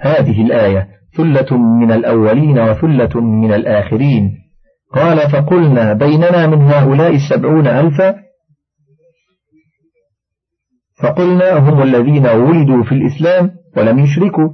هذه 0.00 0.42
الآية 0.42 0.88
ثلة 1.16 1.58
من 1.58 1.92
الأولين 1.92 2.58
وثلة 2.58 3.20
من 3.20 3.52
الآخرين. 3.54 4.30
قال 4.94 5.30
فقلنا 5.30 5.92
بيننا 5.92 6.46
من 6.46 6.62
هؤلاء 6.62 7.14
السبعون 7.14 7.66
ألفا 7.66 8.27
فقلنا 11.02 11.58
هم 11.58 11.82
الذين 11.82 12.26
ولدوا 12.26 12.84
في 12.84 12.92
الإسلام 12.92 13.50
ولم 13.76 13.98
يشركوا. 13.98 14.48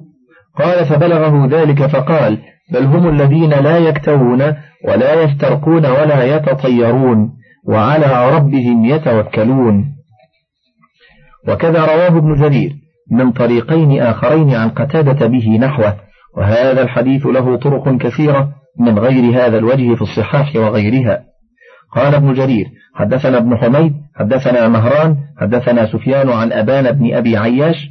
قال 0.58 0.84
فبلغه 0.84 1.46
ذلك 1.46 1.86
فقال 1.86 2.38
بل 2.72 2.84
هم 2.84 3.08
الذين 3.08 3.50
لا 3.50 3.78
يكتوون 3.78 4.42
ولا 4.88 5.22
يسترقون 5.22 5.86
ولا 5.86 6.36
يتطيرون 6.36 7.30
وعلى 7.68 8.36
ربهم 8.36 8.84
يتوكلون. 8.84 9.94
وكذا 11.48 11.84
رواه 11.84 12.18
ابن 12.18 12.34
جرير 12.34 12.72
من 13.10 13.32
طريقين 13.32 14.02
آخرين 14.02 14.54
عن 14.54 14.68
قتادة 14.68 15.26
به 15.26 15.58
نحوه 15.60 15.96
وهذا 16.36 16.82
الحديث 16.82 17.26
له 17.26 17.56
طرق 17.56 17.96
كثيرة 17.96 18.48
من 18.80 18.98
غير 18.98 19.46
هذا 19.46 19.58
الوجه 19.58 19.94
في 19.94 20.02
الصحاح 20.02 20.56
وغيرها. 20.56 21.33
قال 21.94 22.14
ابن 22.14 22.32
جرير 22.32 22.66
حدثنا 22.94 23.38
ابن 23.38 23.56
حميد 23.56 23.92
حدثنا 24.14 24.68
مهران 24.68 25.16
حدثنا 25.40 25.92
سفيان 25.92 26.28
عن 26.28 26.52
أبان 26.52 26.92
بن 26.92 27.14
أبي 27.14 27.36
عياش 27.36 27.90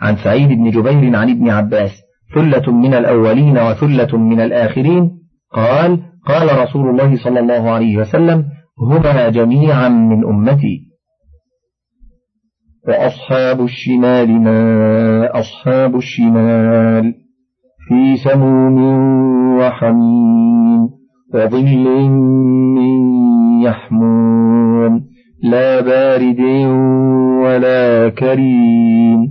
عن 0.00 0.16
سعيد 0.16 0.48
بن 0.48 0.70
جبير 0.70 1.16
عن 1.16 1.30
ابن 1.30 1.50
عباس 1.50 1.90
ثلة 2.34 2.72
من 2.72 2.94
الأولين 2.94 3.58
وثلة 3.58 4.18
من 4.18 4.40
الآخرين 4.40 5.10
قال 5.52 6.02
قال 6.26 6.58
رسول 6.58 6.88
الله 6.90 7.24
صلى 7.24 7.40
الله 7.40 7.70
عليه 7.70 7.96
وسلم 7.96 8.44
هما 8.78 9.28
جميعا 9.28 9.88
من 9.88 10.24
أمتي. 10.24 10.86
وأصحاب 12.88 13.60
الشمال 13.60 14.30
ما 14.30 15.40
أصحاب 15.40 15.96
الشمال 15.96 17.14
في 17.88 18.16
سموم 18.16 18.78
وحميم. 19.58 21.03
وظل 21.34 22.08
من 22.76 22.92
يحموم 23.62 25.04
لا 25.42 25.80
بارد 25.80 26.40
ولا 27.44 28.08
كريم. 28.08 29.28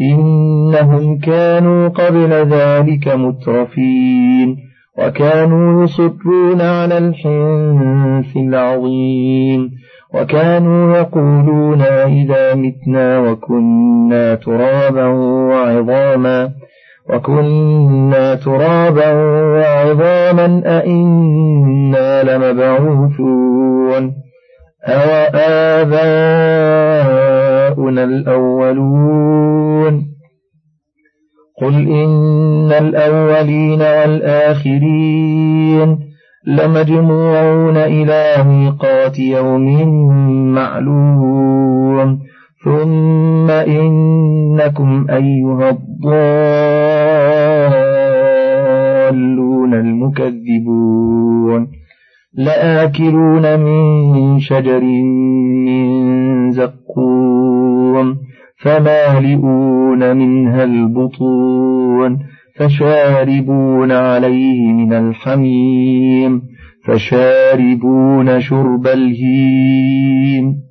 إنهم 0.00 1.18
كانوا 1.18 1.88
قبل 1.88 2.30
ذلك 2.30 3.08
مترفين 3.08 4.56
وكانوا 4.98 5.84
يصرون 5.84 6.60
على 6.60 6.98
الحنث 6.98 8.36
العظيم 8.36 9.70
وكانوا 10.14 10.96
يقولون 10.96 11.80
إذا 11.82 12.54
متنا 12.54 13.18
وكنا 13.18 14.34
ترابا 14.34 15.06
وعظاما. 15.50 16.50
وكنا 17.10 18.34
ترابا 18.34 19.12
وعظاما 19.42 20.62
أئنا 20.66 22.22
لمبعوثون. 22.22 24.14
أو 24.84 25.30
آباؤنا 25.34 28.04
الأولون. 28.04 30.06
قل 31.62 31.74
إن 31.74 32.72
الأولين 32.72 33.82
والآخرين 33.82 35.98
لمجموعون 36.46 37.76
إلى 37.76 38.44
ميقات 38.44 39.18
يوم 39.18 39.88
معلوم. 40.54 42.33
ثم 42.64 43.50
إنكم 43.50 45.06
أيها 45.10 45.70
الضالون 49.04 49.74
المكذبون 49.74 51.68
لآكلون 52.34 53.60
من 53.60 54.38
شجر 54.38 54.80
من 55.66 56.50
زقوم 56.50 58.16
فمالئون 58.62 60.16
منها 60.16 60.64
البطون 60.64 62.18
فشاربون 62.56 63.92
عليه 63.92 64.72
من 64.72 64.92
الحميم 64.92 66.42
فشاربون 66.86 68.40
شرب 68.40 68.86
الهيم 68.86 70.63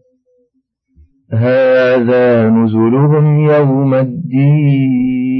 هذا 1.34 2.50
نزلهم 2.50 3.40
يوم 3.50 3.94
الدين. 3.94 5.34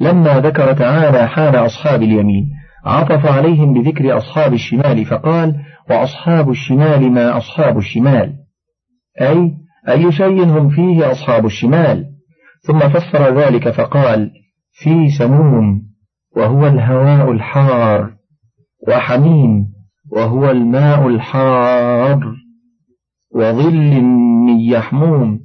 لما 0.00 0.40
ذكر 0.40 0.72
تعالى 0.72 1.28
حال 1.28 1.56
أصحاب 1.56 2.02
اليمين 2.02 2.44
عطف 2.84 3.26
عليهم 3.26 3.72
بذكر 3.74 4.16
أصحاب 4.16 4.52
الشمال 4.52 5.04
فقال 5.04 5.54
وأصحاب 5.90 6.50
الشمال 6.50 7.12
ما 7.12 7.36
أصحاب 7.36 7.78
الشمال؟ 7.78 8.32
أي 9.20 9.52
أي 9.88 10.12
شيء 10.12 10.44
هم 10.44 10.68
فيه 10.68 11.10
أصحاب 11.12 11.46
الشمال؟ 11.46 12.04
ثم 12.60 12.78
فسر 12.78 13.38
ذلك 13.38 13.70
فقال 13.70 14.30
في 14.72 15.08
سموم 15.18 15.82
وهو 16.36 16.66
الهواء 16.66 17.32
الحار 17.32 18.10
وحميم 18.88 19.66
وهو 20.12 20.50
الماء 20.50 21.08
الحار. 21.08 22.45
وظل 23.36 24.02
من 24.46 24.60
يحموم. 24.60 25.40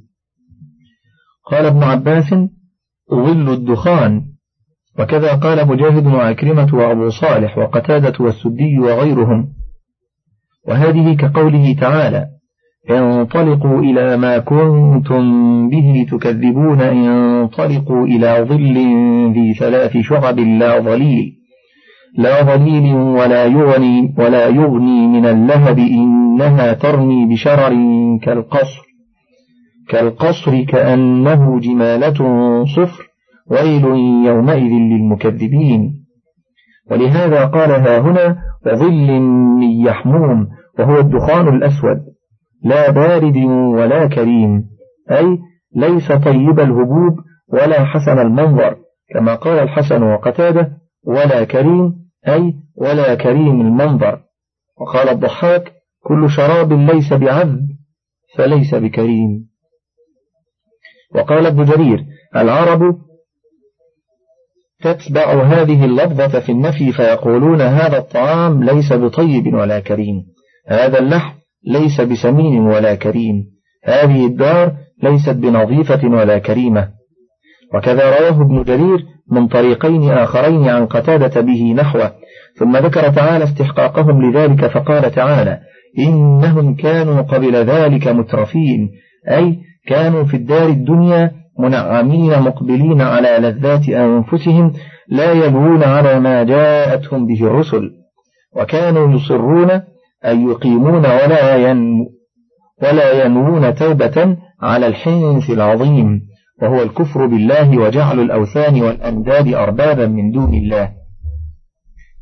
قال 1.50 1.66
ابن 1.66 1.82
عباس 1.82 2.34
ظل 3.14 3.52
الدخان. 3.52 4.22
وكذا 4.98 5.34
قال 5.34 5.68
مجاهد 5.68 6.06
وعكرمة 6.06 6.74
وأبو 6.74 7.08
صالح 7.08 7.58
وقتادة 7.58 8.24
والسدي 8.24 8.78
وغيرهم. 8.78 9.48
وهذه 10.68 11.16
كقوله 11.16 11.76
تعالى 11.80 12.26
انطلقوا 12.90 13.80
إلى 13.80 14.16
ما 14.16 14.38
كنتم 14.38 15.22
به 15.68 16.06
تكذبون 16.10 16.80
انطلقوا 16.80 18.06
إلى 18.06 18.46
ظل 18.48 18.76
ذي 19.34 19.54
ثلاث 19.54 19.96
شعب 19.96 20.38
لا 20.38 20.80
ظليل. 20.80 21.32
لا 22.18 22.42
ظليل 22.42 22.94
ولا 22.94 23.44
يغني 23.44 24.14
ولا 24.18 24.46
يغني 24.46 25.06
من 25.06 25.26
اللهب 25.26 25.78
إنها 26.32 26.72
ترمي 26.72 27.26
بشرر 27.26 27.72
كالقصر 28.22 28.82
كالقصر 29.88 30.64
كأنه 30.64 31.60
جمالة 31.60 32.14
صفر 32.64 33.08
ويل 33.50 33.84
يومئذ 34.26 34.72
للمكذبين. 34.72 36.04
ولهذا 36.90 37.44
قالها 37.46 37.98
هنا 37.98 38.36
وظل 38.66 39.20
من 39.20 39.62
يحموم 39.62 40.48
وهو 40.78 40.98
الدخان 40.98 41.48
الأسود 41.48 41.98
لا 42.64 42.90
بارد 42.90 43.36
ولا 43.74 44.06
كريم 44.06 44.64
أي 45.10 45.38
ليس 45.76 46.12
طيب 46.12 46.60
الهبوب 46.60 47.16
ولا 47.52 47.84
حسن 47.84 48.18
المنظر 48.18 48.76
كما 49.14 49.34
قال 49.34 49.58
الحسن 49.58 50.02
وقتاده 50.02 50.72
ولا 51.06 51.44
كريم 51.44 51.92
أي 52.28 52.54
ولا 52.76 53.14
كريم 53.14 53.60
المنظر. 53.60 54.18
وقال 54.80 55.08
الضحاك 55.08 55.72
كل 56.04 56.30
شراب 56.30 56.72
ليس 56.72 57.12
بعذب 57.12 57.68
فليس 58.36 58.74
بكريم. 58.74 59.48
وقال 61.14 61.46
ابن 61.46 61.64
جرير 61.64 62.04
العرب 62.36 62.96
تتبع 64.82 65.42
هذه 65.42 65.84
اللفظة 65.84 66.40
في 66.40 66.52
النفي 66.52 66.92
فيقولون 66.92 67.60
هذا 67.60 67.98
الطعام 67.98 68.64
ليس 68.64 68.92
بطيب 68.92 69.54
ولا 69.54 69.80
كريم. 69.80 70.22
هذا 70.68 70.98
اللحم 70.98 71.34
ليس 71.66 72.00
بسمين 72.00 72.60
ولا 72.60 72.94
كريم. 72.94 73.44
هذه 73.84 74.26
الدار 74.26 74.72
ليست 75.02 75.30
بنظيفة 75.30 76.08
ولا 76.08 76.38
كريمة. 76.38 76.88
وكذا 77.74 78.18
رواه 78.18 78.42
ابن 78.42 78.62
جرير 78.62 79.04
من 79.30 79.48
طريقين 79.48 80.10
آخرين 80.10 80.68
عن 80.68 80.86
قتادة 80.86 81.40
به 81.40 81.74
نحوه. 81.76 82.12
ثم 82.58 82.76
ذكر 82.76 83.08
تعالى 83.08 83.44
استحقاقهم 83.44 84.30
لذلك 84.30 84.66
فقال 84.66 85.10
تعالى 85.10 85.60
إنهم 85.98 86.74
كانوا 86.74 87.20
قبل 87.20 87.54
ذلك 87.54 88.08
مترفين 88.08 88.90
أي 89.30 89.58
كانوا 89.86 90.24
في 90.24 90.36
الدار 90.36 90.68
الدنيا 90.68 91.30
منعمين 91.58 92.40
مقبلين 92.40 93.00
على 93.00 93.38
لذات 93.40 93.88
أنفسهم 93.88 94.72
لا 95.08 95.32
يلوون 95.32 95.82
على 95.82 96.20
ما 96.20 96.42
جاءتهم 96.42 97.26
به 97.26 97.46
الرسل 97.46 97.90
وكانوا 98.56 99.14
يصرون 99.14 99.70
أن 100.24 100.50
يقيمون 100.50 101.06
ولا 101.06 101.70
ينمو 101.70 102.04
ولا 102.82 103.24
ينوون 103.24 103.74
توبة 103.74 104.36
على 104.62 104.86
الحنث 104.86 105.50
العظيم 105.50 106.20
وهو 106.62 106.82
الكفر 106.82 107.26
بالله 107.26 107.78
وجعل 107.78 108.20
الأوثان 108.20 108.82
والأنداد 108.82 109.54
أربابا 109.54 110.06
من 110.06 110.30
دون 110.30 110.54
الله. 110.54 110.92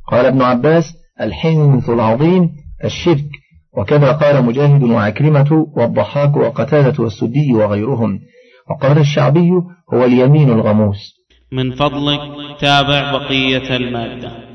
قال 0.09 0.26
ابن 0.26 0.42
عباس 0.42 0.85
الحنث 1.20 1.90
العظيم 1.90 2.50
الشرك. 2.85 3.39
وكذا 3.76 4.12
قال 4.12 4.44
مجاهد 4.44 4.83
وعكرمة 4.83 5.66
والضحاك 5.76 6.37
وقتادة 6.37 7.02
والسدي 7.02 7.54
وغيرهم. 7.54 8.20
وقال 8.70 8.98
الشعبي 8.98 9.50
هو 9.94 10.04
اليمين 10.04 10.50
الغموس. 10.50 11.20
من 11.52 11.70
فضلك 11.70 12.20
تابع 12.61 13.12
بقية 13.12 13.76
المادة. 13.76 14.49